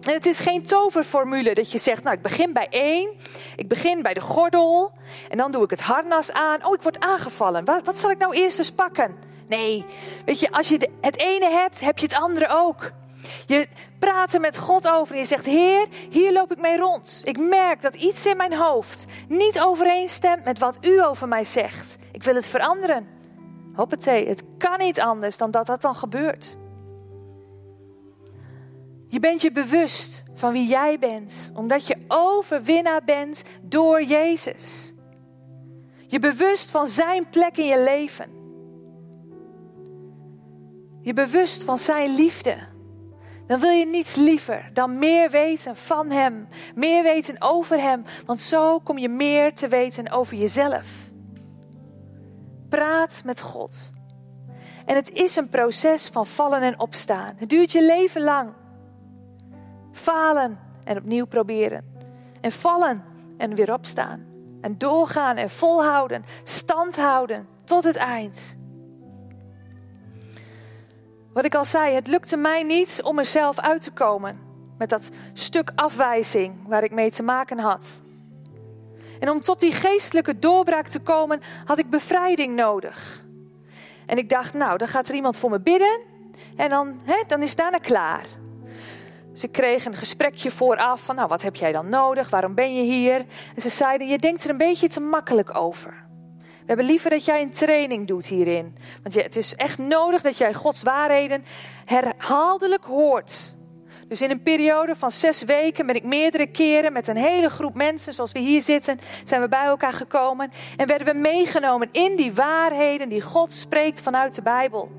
En 0.07 0.13
het 0.13 0.25
is 0.25 0.39
geen 0.39 0.63
toverformule 0.63 1.53
dat 1.53 1.71
je 1.71 1.77
zegt, 1.77 2.03
nou 2.03 2.15
ik 2.15 2.21
begin 2.21 2.53
bij 2.53 2.67
één, 2.69 3.09
ik 3.55 3.67
begin 3.67 4.01
bij 4.01 4.13
de 4.13 4.21
gordel 4.21 4.91
en 5.29 5.37
dan 5.37 5.51
doe 5.51 5.63
ik 5.63 5.69
het 5.69 5.81
harnas 5.81 6.31
aan. 6.31 6.65
Oh, 6.65 6.73
ik 6.73 6.81
word 6.81 6.99
aangevallen. 6.99 7.65
Wat, 7.65 7.85
wat 7.85 7.99
zal 7.99 8.11
ik 8.11 8.17
nou 8.17 8.35
eerst 8.35 8.57
eens 8.57 8.71
pakken? 8.71 9.15
Nee, 9.47 9.85
weet 10.25 10.39
je, 10.39 10.51
als 10.51 10.69
je 10.69 10.89
het 11.01 11.17
ene 11.17 11.49
hebt, 11.49 11.79
heb 11.79 11.97
je 11.97 12.05
het 12.05 12.15
andere 12.15 12.47
ook. 12.49 12.91
Je 13.45 13.67
praat 13.99 14.33
er 14.33 14.39
met 14.39 14.57
God 14.57 14.87
over 14.87 15.13
en 15.13 15.19
je 15.19 15.27
zegt: 15.27 15.45
Heer, 15.45 15.87
hier 16.09 16.33
loop 16.33 16.51
ik 16.51 16.59
mee 16.59 16.77
rond. 16.77 17.21
Ik 17.23 17.39
merk 17.39 17.81
dat 17.81 17.95
iets 17.95 18.25
in 18.25 18.37
mijn 18.37 18.53
hoofd 18.53 19.05
niet 19.27 19.59
overeenstemt 19.59 20.43
met 20.43 20.59
wat 20.59 20.77
u 20.81 21.03
over 21.03 21.27
mij 21.27 21.43
zegt. 21.43 21.97
Ik 22.11 22.23
wil 22.23 22.35
het 22.35 22.47
veranderen. 22.47 23.07
Hoppatee, 23.73 24.27
het 24.27 24.43
kan 24.57 24.79
niet 24.79 25.01
anders 25.01 25.37
dan 25.37 25.51
dat 25.51 25.65
dat 25.65 25.81
dan 25.81 25.95
gebeurt. 25.95 26.57
Je 29.09 29.19
bent 29.19 29.41
je 29.41 29.51
bewust 29.51 30.23
van 30.33 30.53
wie 30.53 30.67
jij 30.67 30.99
bent, 30.99 31.51
omdat 31.55 31.87
je 31.87 31.97
overwinnaar 32.07 33.03
bent 33.03 33.43
door 33.61 34.03
Jezus. 34.03 34.93
Je 36.07 36.19
bewust 36.19 36.71
van 36.71 36.87
zijn 36.87 37.29
plek 37.29 37.57
in 37.57 37.65
je 37.65 37.83
leven. 37.83 38.29
Je 41.01 41.13
bewust 41.13 41.63
van 41.63 41.77
zijn 41.77 42.15
liefde 42.15 42.75
dan 43.47 43.59
wil 43.59 43.69
je 43.69 43.85
niets 43.85 44.15
liever 44.15 44.69
dan 44.73 44.97
meer 44.97 45.29
weten 45.29 45.75
van 45.75 46.11
Hem, 46.11 46.47
meer 46.75 47.03
weten 47.03 47.35
over 47.39 47.81
Hem, 47.81 48.03
want 48.25 48.41
zo 48.41 48.79
kom 48.79 48.97
je 48.97 49.09
meer 49.09 49.53
te 49.53 49.67
weten 49.67 50.11
over 50.11 50.37
jezelf. 50.37 50.87
Praat 52.69 53.21
met 53.25 53.41
God. 53.41 53.77
En 54.85 54.95
het 54.95 55.11
is 55.11 55.35
een 55.35 55.49
proces 55.49 56.07
van 56.07 56.25
vallen 56.25 56.61
en 56.61 56.79
opstaan. 56.79 57.35
Het 57.37 57.49
duurt 57.49 57.71
je 57.71 57.85
leven 57.85 58.21
lang. 58.21 58.49
Falen 59.97 60.59
en 60.83 60.97
opnieuw 60.97 61.25
proberen. 61.25 61.85
En 62.41 62.51
vallen 62.51 63.03
en 63.37 63.55
weer 63.55 63.73
opstaan. 63.73 64.25
En 64.61 64.77
doorgaan 64.77 65.37
en 65.37 65.49
volhouden, 65.49 66.25
stand 66.43 66.95
houden 66.95 67.47
tot 67.63 67.83
het 67.83 67.95
eind. 67.95 68.57
Wat 71.33 71.45
ik 71.45 71.55
al 71.55 71.65
zei, 71.65 71.93
het 71.93 72.07
lukte 72.07 72.37
mij 72.37 72.63
niet 72.63 73.01
om 73.03 73.15
mezelf 73.15 73.59
uit 73.59 73.81
te 73.81 73.91
komen 73.91 74.39
met 74.77 74.89
dat 74.89 75.09
stuk 75.33 75.71
afwijzing 75.75 76.67
waar 76.67 76.83
ik 76.83 76.91
mee 76.93 77.11
te 77.11 77.23
maken 77.23 77.59
had. 77.59 78.01
En 79.19 79.29
om 79.29 79.41
tot 79.41 79.59
die 79.59 79.71
geestelijke 79.71 80.39
doorbraak 80.39 80.87
te 80.87 80.99
komen, 80.99 81.41
had 81.65 81.77
ik 81.77 81.89
bevrijding 81.89 82.55
nodig. 82.55 83.25
En 84.05 84.17
ik 84.17 84.29
dacht, 84.29 84.53
nou, 84.53 84.77
dan 84.77 84.87
gaat 84.87 85.07
er 85.07 85.15
iemand 85.15 85.37
voor 85.37 85.49
me 85.49 85.59
bidden 85.59 85.99
en 86.55 86.69
dan, 86.69 86.99
hè, 87.03 87.23
dan 87.27 87.41
is 87.41 87.55
daarna 87.55 87.77
klaar. 87.77 88.25
Ik 89.43 89.51
kreeg 89.51 89.85
een 89.85 89.95
gesprekje 89.95 90.51
vooraf 90.51 91.01
van, 91.01 91.15
nou, 91.15 91.27
wat 91.27 91.41
heb 91.41 91.55
jij 91.55 91.71
dan 91.71 91.89
nodig? 91.89 92.29
Waarom 92.29 92.53
ben 92.53 92.75
je 92.75 92.81
hier? 92.81 93.25
En 93.55 93.61
ze 93.61 93.69
zeiden, 93.69 94.07
je 94.07 94.17
denkt 94.17 94.43
er 94.43 94.49
een 94.49 94.57
beetje 94.57 94.87
te 94.87 94.99
makkelijk 94.99 95.55
over. 95.55 96.05
We 96.39 96.73
hebben 96.73 96.85
liever 96.85 97.09
dat 97.09 97.25
jij 97.25 97.41
een 97.41 97.51
training 97.51 98.07
doet 98.07 98.25
hierin. 98.25 98.75
Want 99.03 99.15
het 99.15 99.35
is 99.35 99.55
echt 99.55 99.77
nodig 99.77 100.21
dat 100.21 100.37
jij 100.37 100.53
Gods 100.53 100.83
waarheden 100.83 101.43
herhaaldelijk 101.85 102.83
hoort. 102.83 103.55
Dus 104.07 104.21
in 104.21 104.29
een 104.29 104.41
periode 104.41 104.95
van 104.95 105.11
zes 105.11 105.43
weken 105.43 105.85
ben 105.85 105.95
ik 105.95 106.03
meerdere 106.03 106.47
keren 106.47 106.93
met 106.93 107.07
een 107.07 107.17
hele 107.17 107.49
groep 107.49 107.75
mensen, 107.75 108.13
zoals 108.13 108.31
we 108.31 108.39
hier 108.39 108.61
zitten, 108.61 108.99
zijn 109.23 109.41
we 109.41 109.47
bij 109.47 109.65
elkaar 109.65 109.93
gekomen. 109.93 110.51
En 110.77 110.87
werden 110.87 111.13
we 111.13 111.19
meegenomen 111.19 111.89
in 111.91 112.15
die 112.15 112.33
waarheden 112.33 113.09
die 113.09 113.21
God 113.21 113.53
spreekt 113.53 114.01
vanuit 114.01 114.35
de 114.35 114.41
Bijbel. 114.41 114.91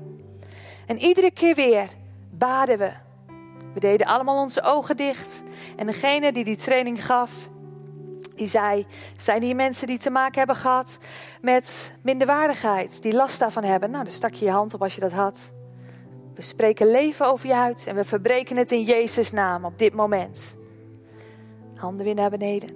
En 0.85 0.97
iedere 0.97 1.31
keer 1.31 1.55
weer 1.55 1.87
baden 2.29 2.77
we. 2.77 3.08
We 3.73 3.79
deden 3.79 4.07
allemaal 4.07 4.41
onze 4.41 4.61
ogen 4.61 4.97
dicht. 4.97 5.43
En 5.75 5.85
degene 5.85 6.31
die 6.31 6.43
die 6.43 6.55
training 6.55 7.05
gaf, 7.05 7.49
die 8.35 8.47
zei: 8.47 8.85
Zijn 9.17 9.41
hier 9.41 9.55
mensen 9.55 9.87
die 9.87 9.97
te 9.97 10.09
maken 10.09 10.37
hebben 10.37 10.55
gehad 10.55 10.97
met 11.41 11.93
minderwaardigheid, 12.03 13.01
die 13.01 13.13
last 13.13 13.39
daarvan 13.39 13.63
hebben? 13.63 13.91
Nou, 13.91 14.03
dan 14.03 14.13
stak 14.13 14.33
je 14.33 14.45
je 14.45 14.51
hand 14.51 14.73
op 14.73 14.81
als 14.81 14.95
je 14.95 15.01
dat 15.01 15.11
had. 15.11 15.53
We 16.35 16.41
spreken 16.41 16.91
leven 16.91 17.27
over 17.27 17.47
je 17.47 17.55
uit 17.55 17.87
en 17.87 17.95
we 17.95 18.05
verbreken 18.05 18.57
het 18.57 18.71
in 18.71 18.83
Jezus' 18.83 19.31
naam 19.31 19.65
op 19.65 19.79
dit 19.79 19.93
moment. 19.93 20.57
Handen 21.75 22.05
weer 22.05 22.15
naar 22.15 22.29
beneden. 22.29 22.69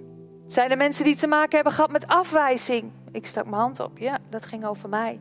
Zijn 0.47 0.71
er 0.71 0.77
mensen 0.77 1.05
die 1.05 1.15
te 1.15 1.27
maken 1.27 1.55
hebben 1.55 1.73
gehad 1.73 1.91
met 1.91 2.07
afwijzing? 2.07 2.91
Ik 3.11 3.27
stak 3.27 3.45
mijn 3.45 3.61
hand 3.61 3.79
op. 3.79 3.97
Ja, 3.97 4.19
dat 4.29 4.45
ging 4.45 4.65
over 4.65 4.89
mij. 4.89 5.19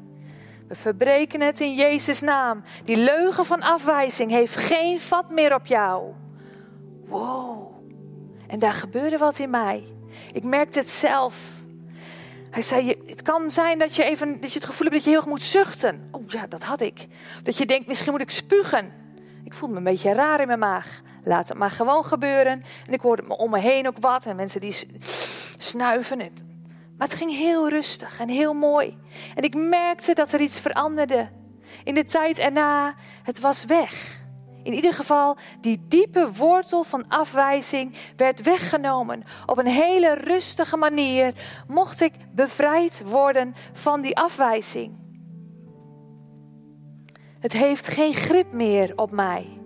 We 0.73 0.79
verbreken 0.79 1.41
het 1.41 1.61
in 1.61 1.75
Jezus' 1.75 2.21
naam. 2.21 2.63
Die 2.85 2.97
leugen 2.97 3.45
van 3.45 3.63
afwijzing 3.63 4.31
heeft 4.31 4.57
geen 4.57 5.01
vat 5.01 5.31
meer 5.31 5.55
op 5.55 5.67
jou. 5.67 6.13
Wow. 7.07 7.75
En 8.47 8.59
daar 8.59 8.73
gebeurde 8.73 9.19
wat 9.19 9.39
in 9.39 9.51
mij. 9.51 9.85
Ik 10.33 10.43
merkte 10.43 10.79
het 10.79 10.91
zelf. 10.91 11.37
Hij 12.51 12.63
zei, 12.63 13.03
het 13.07 13.23
kan 13.23 13.51
zijn 13.51 13.79
dat 13.79 13.97
je, 13.97 14.05
even, 14.05 14.41
dat 14.41 14.53
je 14.53 14.59
het 14.59 14.69
gevoel 14.69 14.87
hebt 14.87 14.93
dat 14.93 15.05
je 15.05 15.11
heel 15.11 15.19
erg 15.19 15.29
moet 15.29 15.43
zuchten. 15.43 16.09
Oh 16.11 16.29
ja, 16.29 16.47
dat 16.47 16.63
had 16.63 16.81
ik. 16.81 17.07
Dat 17.43 17.57
je 17.57 17.67
denkt, 17.67 17.87
misschien 17.87 18.13
moet 18.13 18.21
ik 18.21 18.31
spugen. 18.31 18.93
Ik 19.45 19.55
voelde 19.55 19.75
me 19.75 19.79
een 19.79 19.93
beetje 19.93 20.15
raar 20.15 20.41
in 20.41 20.47
mijn 20.47 20.59
maag. 20.59 21.01
Laat 21.25 21.49
het 21.49 21.59
maar 21.59 21.71
gewoon 21.71 22.05
gebeuren. 22.05 22.63
En 22.87 22.93
ik 22.93 23.01
hoorde 23.01 23.37
om 23.37 23.51
me 23.51 23.59
heen 23.59 23.87
ook 23.87 23.99
wat. 24.01 24.27
En 24.27 24.37
mensen 24.37 24.61
die 24.61 24.77
snuiven. 25.59 26.21
Maar 27.03 27.11
het 27.11 27.21
ging 27.21 27.37
heel 27.37 27.69
rustig 27.69 28.21
en 28.21 28.29
heel 28.29 28.55
mooi. 28.55 28.99
En 29.35 29.43
ik 29.43 29.55
merkte 29.55 30.15
dat 30.15 30.33
er 30.33 30.41
iets 30.41 30.61
veranderde. 30.61 31.29
In 31.85 31.95
de 31.95 32.05
tijd 32.05 32.39
erna, 32.39 32.95
het 33.23 33.41
was 33.41 33.65
weg. 33.65 34.23
In 34.63 34.73
ieder 34.73 34.93
geval, 34.93 35.37
die 35.61 35.85
diepe 35.89 36.33
wortel 36.33 36.85
van 36.85 37.09
afwijzing 37.09 37.95
werd 38.17 38.43
weggenomen. 38.43 39.25
Op 39.47 39.59
een 39.59 39.67
hele 39.67 40.15
rustige 40.15 40.77
manier 40.77 41.33
mocht 41.67 42.01
ik 42.01 42.13
bevrijd 42.35 43.03
worden 43.05 43.55
van 43.73 44.01
die 44.01 44.17
afwijzing. 44.17 44.99
Het 47.41 47.53
heeft 47.53 47.89
geen 47.89 48.15
grip 48.15 48.53
meer 48.53 48.93
op 48.97 49.11
mij. 49.11 49.59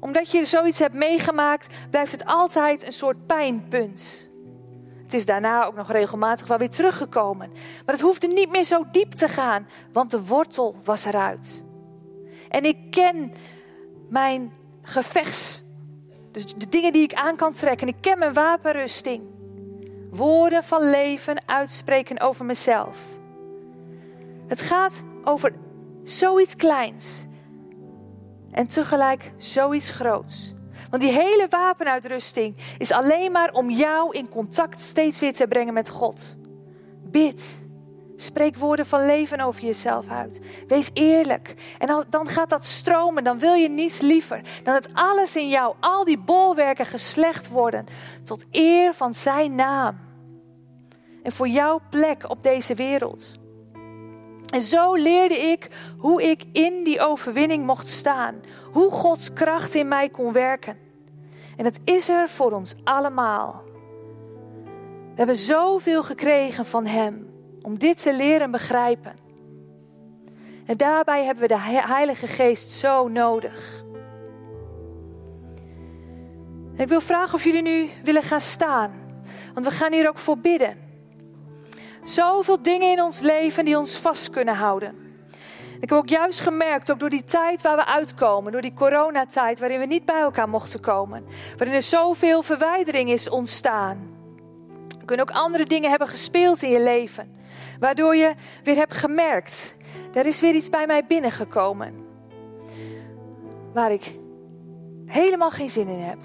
Omdat 0.00 0.30
je 0.30 0.44
zoiets 0.44 0.78
hebt 0.78 0.94
meegemaakt, 0.94 1.74
blijft 1.90 2.12
het 2.12 2.24
altijd 2.24 2.86
een 2.86 2.92
soort 2.92 3.26
pijnpunt. 3.26 4.27
Het 5.08 5.16
is 5.16 5.26
daarna 5.26 5.64
ook 5.64 5.74
nog 5.74 5.90
regelmatig 5.90 6.46
wel 6.46 6.58
weer 6.58 6.70
teruggekomen. 6.70 7.50
Maar 7.84 7.94
het 7.94 8.00
hoefde 8.00 8.26
niet 8.26 8.50
meer 8.50 8.64
zo 8.64 8.84
diep 8.90 9.12
te 9.12 9.28
gaan, 9.28 9.68
want 9.92 10.10
de 10.10 10.24
wortel 10.24 10.76
was 10.84 11.04
eruit. 11.04 11.64
En 12.48 12.64
ik 12.64 12.76
ken 12.90 13.32
mijn 14.08 14.52
gevechts. 14.82 15.62
Dus 16.30 16.54
de 16.54 16.68
dingen 16.68 16.92
die 16.92 17.02
ik 17.02 17.14
aan 17.14 17.36
kan 17.36 17.52
trekken. 17.52 17.88
Ik 17.88 17.96
ken 18.00 18.18
mijn 18.18 18.32
wapenrusting. 18.32 19.22
Woorden 20.10 20.64
van 20.64 20.90
leven 20.90 21.48
uitspreken 21.48 22.20
over 22.20 22.44
mezelf. 22.44 22.98
Het 24.46 24.60
gaat 24.60 25.02
over 25.24 25.54
zoiets 26.02 26.56
kleins. 26.56 27.26
En 28.50 28.66
tegelijk 28.66 29.32
zoiets 29.36 29.90
groots. 29.90 30.54
Want 30.90 31.02
die 31.02 31.12
hele 31.12 31.46
wapenuitrusting 31.50 32.56
is 32.78 32.92
alleen 32.92 33.32
maar 33.32 33.52
om 33.52 33.70
jou 33.70 34.16
in 34.16 34.28
contact 34.28 34.80
steeds 34.80 35.20
weer 35.20 35.32
te 35.32 35.46
brengen 35.46 35.74
met 35.74 35.88
God. 35.88 36.36
Bid. 37.04 37.66
Spreek 38.16 38.56
woorden 38.56 38.86
van 38.86 39.06
leven 39.06 39.40
over 39.40 39.62
jezelf 39.62 40.08
uit. 40.08 40.40
Wees 40.66 40.90
eerlijk. 40.92 41.54
En 41.78 42.04
dan 42.08 42.26
gaat 42.26 42.50
dat 42.50 42.64
stromen. 42.64 43.24
Dan 43.24 43.38
wil 43.38 43.54
je 43.54 43.68
niets 43.68 44.00
liever 44.00 44.40
dan 44.62 44.74
dat 44.74 44.88
alles 44.92 45.36
in 45.36 45.48
jou, 45.48 45.74
al 45.80 46.04
die 46.04 46.18
bolwerken 46.18 46.86
geslecht 46.86 47.48
worden. 47.48 47.86
Tot 48.24 48.46
eer 48.50 48.94
van 48.94 49.14
zijn 49.14 49.54
naam. 49.54 49.98
En 51.22 51.32
voor 51.32 51.48
jouw 51.48 51.80
plek 51.90 52.30
op 52.30 52.42
deze 52.42 52.74
wereld. 52.74 53.34
En 54.50 54.62
zo 54.62 54.94
leerde 54.94 55.38
ik 55.38 55.68
hoe 55.98 56.22
ik 56.22 56.44
in 56.52 56.84
die 56.84 57.00
overwinning 57.00 57.66
mocht 57.66 57.88
staan. 57.88 58.40
Hoe 58.72 58.90
Gods 58.90 59.32
kracht 59.32 59.74
in 59.74 59.88
mij 59.88 60.08
kon 60.08 60.32
werken. 60.32 60.78
En 61.56 61.64
het 61.64 61.80
is 61.84 62.08
er 62.08 62.28
voor 62.28 62.52
ons 62.52 62.74
allemaal. 62.84 63.62
We 65.18 65.24
hebben 65.24 65.36
zoveel 65.36 66.02
gekregen 66.02 66.66
van 66.66 66.86
Hem 66.86 67.30
om 67.62 67.78
dit 67.78 68.02
te 68.02 68.14
leren 68.14 68.50
begrijpen. 68.50 69.16
En 70.66 70.76
daarbij 70.76 71.24
hebben 71.24 71.42
we 71.42 71.48
de 71.48 71.60
Heilige 71.60 72.26
Geest 72.26 72.70
zo 72.70 73.08
nodig. 73.08 73.84
En 76.76 76.84
ik 76.84 76.88
wil 76.88 77.00
vragen 77.00 77.34
of 77.34 77.44
jullie 77.44 77.62
nu 77.62 77.88
willen 78.02 78.22
gaan 78.22 78.40
staan. 78.40 78.92
Want 79.54 79.66
we 79.66 79.72
gaan 79.72 79.92
hier 79.92 80.08
ook 80.08 80.18
voor 80.18 80.38
bidden. 80.38 80.76
Zoveel 82.02 82.62
dingen 82.62 82.90
in 82.90 83.02
ons 83.02 83.20
leven 83.20 83.64
die 83.64 83.78
ons 83.78 83.96
vast 83.96 84.30
kunnen 84.30 84.54
houden. 84.54 85.07
Ik 85.80 85.88
heb 85.88 85.98
ook 85.98 86.08
juist 86.08 86.40
gemerkt, 86.40 86.90
ook 86.90 87.00
door 87.00 87.10
die 87.10 87.24
tijd 87.24 87.62
waar 87.62 87.76
we 87.76 87.86
uitkomen, 87.86 88.52
door 88.52 88.60
die 88.60 88.74
coronatijd 88.74 89.58
waarin 89.58 89.78
we 89.78 89.86
niet 89.86 90.04
bij 90.04 90.20
elkaar 90.20 90.48
mochten 90.48 90.80
komen, 90.80 91.24
waarin 91.56 91.76
er 91.76 91.82
zoveel 91.82 92.42
verwijdering 92.42 93.10
is 93.10 93.28
ontstaan. 93.28 94.16
Er 94.98 95.04
kunnen 95.04 95.28
ook 95.28 95.36
andere 95.36 95.64
dingen 95.64 95.90
hebben 95.90 96.08
gespeeld 96.08 96.62
in 96.62 96.70
je 96.70 96.80
leven, 96.80 97.36
waardoor 97.80 98.16
je 98.16 98.34
weer 98.64 98.76
hebt 98.76 98.94
gemerkt, 98.94 99.76
er 100.12 100.26
is 100.26 100.40
weer 100.40 100.54
iets 100.54 100.70
bij 100.70 100.86
mij 100.86 101.06
binnengekomen, 101.06 101.94
waar 103.72 103.92
ik 103.92 104.18
helemaal 105.06 105.50
geen 105.50 105.70
zin 105.70 105.88
in 105.88 106.00
heb. 106.00 106.18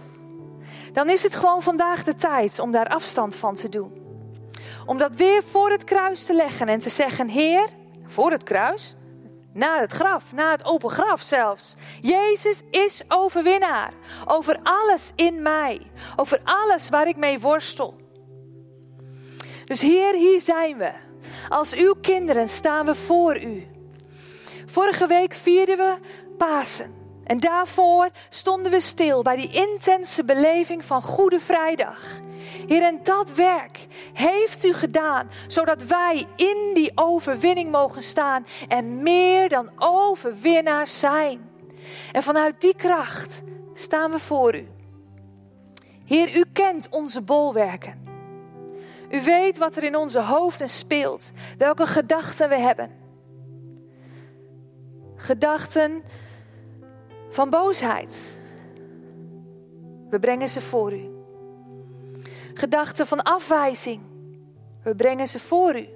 Dan 0.91 1.09
is 1.09 1.23
het 1.23 1.35
gewoon 1.35 1.61
vandaag 1.61 2.03
de 2.03 2.15
tijd 2.15 2.59
om 2.59 2.71
daar 2.71 2.87
afstand 2.87 3.35
van 3.35 3.55
te 3.55 3.69
doen. 3.69 3.91
Om 4.85 4.97
dat 4.97 5.15
weer 5.15 5.43
voor 5.43 5.71
het 5.71 5.83
kruis 5.83 6.23
te 6.23 6.33
leggen 6.33 6.67
en 6.67 6.79
te 6.79 6.89
zeggen: 6.89 7.27
Heer, 7.27 7.67
voor 8.05 8.31
het 8.31 8.43
kruis, 8.43 8.95
na 9.53 9.79
het 9.79 9.91
graf, 9.91 10.33
na 10.33 10.51
het 10.51 10.65
open 10.65 10.89
graf 10.89 11.21
zelfs. 11.21 11.75
Jezus 12.01 12.61
is 12.71 13.01
overwinnaar 13.07 13.93
over 14.25 14.59
alles 14.63 15.11
in 15.15 15.41
mij, 15.41 15.81
over 16.15 16.39
alles 16.43 16.89
waar 16.89 17.07
ik 17.07 17.15
mee 17.15 17.39
worstel. 17.39 17.95
Dus 19.65 19.81
Heer, 19.81 20.13
hier 20.13 20.41
zijn 20.41 20.77
we. 20.77 20.91
Als 21.49 21.73
uw 21.73 21.93
kinderen 22.01 22.47
staan 22.47 22.85
we 22.85 22.95
voor 22.95 23.41
u. 23.41 23.67
Vorige 24.65 25.07
week 25.07 25.33
vierden 25.33 25.77
we 25.77 25.95
Pasen. 26.37 27.02
En 27.23 27.37
daarvoor 27.37 28.09
stonden 28.29 28.71
we 28.71 28.79
stil 28.79 29.21
bij 29.21 29.35
die 29.35 29.49
intense 29.49 30.23
beleving 30.23 30.85
van 30.85 31.01
Goede 31.01 31.39
Vrijdag. 31.39 32.19
Heer, 32.67 32.83
en 32.83 32.99
dat 33.03 33.33
werk 33.33 33.87
heeft 34.13 34.65
u 34.65 34.73
gedaan, 34.73 35.29
zodat 35.47 35.83
wij 35.83 36.25
in 36.35 36.71
die 36.73 36.91
overwinning 36.95 37.71
mogen 37.71 38.03
staan 38.03 38.45
en 38.67 39.03
meer 39.03 39.49
dan 39.49 39.71
overwinnaars 39.77 40.99
zijn. 40.99 41.49
En 42.11 42.23
vanuit 42.23 42.61
die 42.61 42.75
kracht 42.75 43.43
staan 43.73 44.11
we 44.11 44.19
voor 44.19 44.55
u. 44.55 44.67
Heer, 46.05 46.35
u 46.35 46.43
kent 46.53 46.87
onze 46.89 47.21
bolwerken. 47.21 48.01
U 49.09 49.21
weet 49.21 49.57
wat 49.57 49.75
er 49.75 49.83
in 49.83 49.95
onze 49.95 50.21
hoofden 50.21 50.69
speelt, 50.69 51.31
welke 51.57 51.85
gedachten 51.85 52.49
we 52.49 52.59
hebben. 52.59 52.91
Gedachten 55.15 56.03
van 57.33 57.49
boosheid. 57.49 58.37
We 60.09 60.19
brengen 60.19 60.49
ze 60.49 60.61
voor 60.61 60.93
u. 60.93 61.09
Gedachten 62.53 63.07
van 63.07 63.23
afwijzing. 63.23 64.01
We 64.83 64.95
brengen 64.95 65.27
ze 65.27 65.39
voor 65.39 65.75
u. 65.79 65.87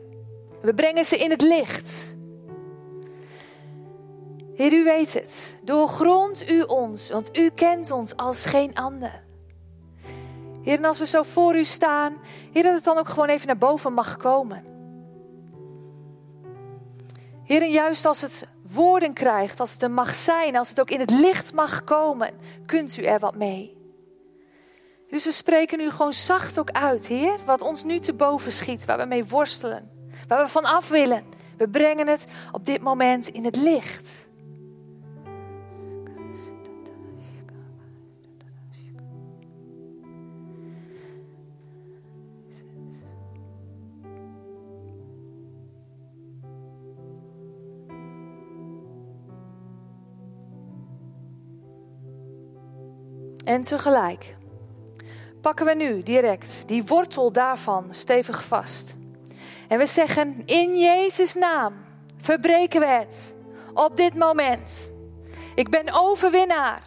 We 0.62 0.74
brengen 0.74 1.06
ze 1.06 1.18
in 1.18 1.30
het 1.30 1.42
licht. 1.42 2.16
Heer, 4.54 4.74
u 4.74 4.84
weet 4.84 5.14
het. 5.14 5.58
Doorgrond 5.64 6.50
u 6.50 6.62
ons, 6.62 7.10
want 7.10 7.38
u 7.38 7.50
kent 7.50 7.92
ons 7.92 8.16
als 8.16 8.46
geen 8.46 8.76
ander. 8.76 9.24
Heer, 10.62 10.78
en 10.78 10.86
als 10.86 11.00
we 11.00 11.06
zo 11.06 11.24
voor 11.24 11.56
u 11.56 11.66
staan, 11.66 12.18
Heer, 12.52 12.64
dat 12.64 12.76
het 12.76 12.84
dan 12.84 12.98
ook 12.98 13.10
gewoon 13.10 13.30
even 13.30 13.48
naar 13.48 13.58
boven 13.58 13.94
mag 13.94 14.18
komen. 14.18 14.64
Heer, 17.44 17.62
en 17.62 17.72
juist 17.72 18.06
als 18.06 18.22
het 18.22 18.48
woorden 18.72 19.14
krijgt, 19.14 19.60
als 19.60 19.72
het 19.72 19.82
er 19.82 19.92
mag 19.92 20.16
zijn, 20.16 20.56
als 20.56 20.70
het 20.70 20.80
ook 20.80 20.90
in 20.90 21.00
het 21.00 21.12
licht 21.12 21.54
mag 21.54 21.84
komen, 21.84 22.34
kunt 22.66 22.98
u 22.98 23.04
er 23.04 23.20
wat 23.20 23.36
mee. 23.36 23.78
Dus 25.10 25.24
we 25.24 25.32
spreken 25.32 25.78
nu 25.78 25.90
gewoon 25.90 26.14
zacht 26.14 26.60
ook 26.60 26.72
uit, 26.72 27.08
Heer, 27.08 27.38
wat 27.46 27.62
ons 27.62 27.84
nu 27.84 28.00
te 28.00 28.14
boven 28.14 28.52
schiet, 28.52 28.86
waar 28.86 28.98
we 28.98 29.06
mee 29.06 29.26
worstelen, 29.26 29.90
waar 30.28 30.44
we 30.44 30.50
van 30.50 30.66
af 30.66 30.90
willen. 30.90 31.24
We 31.58 31.70
brengen 31.70 32.08
het 32.08 32.26
op 32.52 32.66
dit 32.66 32.82
moment 32.82 33.28
in 33.28 33.46
het 33.46 33.56
licht. 33.56 34.27
En 53.48 53.64
tegelijk 53.64 54.36
pakken 55.42 55.66
we 55.66 55.74
nu 55.74 56.04
direct 56.04 56.68
die 56.68 56.84
wortel 56.84 57.32
daarvan 57.32 57.88
stevig 57.90 58.44
vast. 58.44 58.96
En 59.68 59.78
we 59.78 59.86
zeggen, 59.86 60.42
in 60.46 60.78
Jezus' 60.80 61.34
naam 61.34 61.74
verbreken 62.18 62.80
we 62.80 62.86
het 62.86 63.34
op 63.74 63.98
dit 63.98 64.16
moment. 64.16 64.94
Ik 65.56 65.70
ben 65.70 65.94
overwinnaar. 65.94 66.82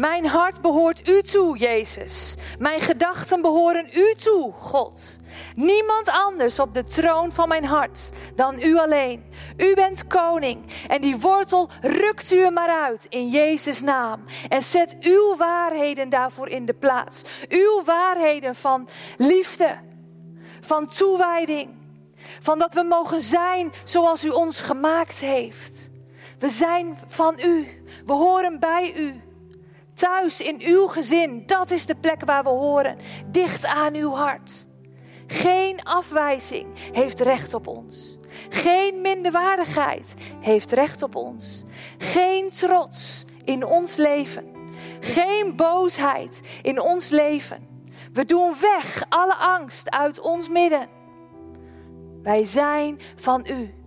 Mijn 0.00 0.26
hart 0.26 0.60
behoort 0.60 1.08
u 1.08 1.22
toe, 1.22 1.58
Jezus. 1.58 2.34
Mijn 2.58 2.80
gedachten 2.80 3.42
behoren 3.42 3.88
u 3.92 4.14
toe, 4.14 4.52
God. 4.52 5.16
Niemand 5.54 6.08
anders 6.08 6.58
op 6.58 6.74
de 6.74 6.84
troon 6.84 7.32
van 7.32 7.48
mijn 7.48 7.64
hart 7.64 8.10
dan 8.34 8.62
u 8.62 8.78
alleen. 8.78 9.24
U 9.56 9.74
bent 9.74 10.06
koning 10.06 10.64
en 10.88 11.00
die 11.00 11.16
wortel 11.16 11.70
rukt 11.80 12.32
u 12.32 12.38
er 12.38 12.52
maar 12.52 12.68
uit 12.68 13.06
in 13.08 13.28
Jezus' 13.28 13.80
naam. 13.80 14.24
En 14.48 14.62
zet 14.62 14.96
uw 15.00 15.36
waarheden 15.36 16.08
daarvoor 16.08 16.48
in 16.48 16.66
de 16.66 16.74
plaats. 16.74 17.22
Uw 17.48 17.82
waarheden 17.84 18.54
van 18.54 18.88
liefde, 19.16 19.78
van 20.60 20.86
toewijding, 20.86 21.70
van 22.40 22.58
dat 22.58 22.74
we 22.74 22.82
mogen 22.82 23.20
zijn 23.20 23.72
zoals 23.84 24.24
u 24.24 24.28
ons 24.28 24.60
gemaakt 24.60 25.20
heeft. 25.20 25.90
We 26.38 26.48
zijn 26.48 26.98
van 27.06 27.38
u, 27.44 27.82
we 28.06 28.12
horen 28.12 28.58
bij 28.58 28.94
u. 28.96 29.28
Thuis 30.00 30.40
in 30.40 30.60
uw 30.60 30.86
gezin, 30.86 31.42
dat 31.46 31.70
is 31.70 31.86
de 31.86 31.94
plek 31.94 32.24
waar 32.24 32.42
we 32.42 32.48
horen, 32.48 32.96
dicht 33.30 33.66
aan 33.66 33.94
uw 33.94 34.12
hart. 34.12 34.66
Geen 35.26 35.82
afwijzing 35.82 36.66
heeft 36.92 37.20
recht 37.20 37.54
op 37.54 37.66
ons. 37.66 38.18
Geen 38.48 39.00
minderwaardigheid 39.00 40.14
heeft 40.40 40.72
recht 40.72 41.02
op 41.02 41.14
ons. 41.14 41.64
Geen 41.98 42.50
trots 42.50 43.24
in 43.44 43.64
ons 43.64 43.96
leven. 43.96 44.44
Geen 45.00 45.56
boosheid 45.56 46.40
in 46.62 46.80
ons 46.80 47.08
leven. 47.08 47.68
We 48.12 48.24
doen 48.24 48.54
weg 48.60 49.04
alle 49.08 49.34
angst 49.34 49.90
uit 49.90 50.20
ons 50.20 50.48
midden. 50.48 50.88
Wij 52.22 52.44
zijn 52.44 53.00
van 53.16 53.46
u. 53.50 53.79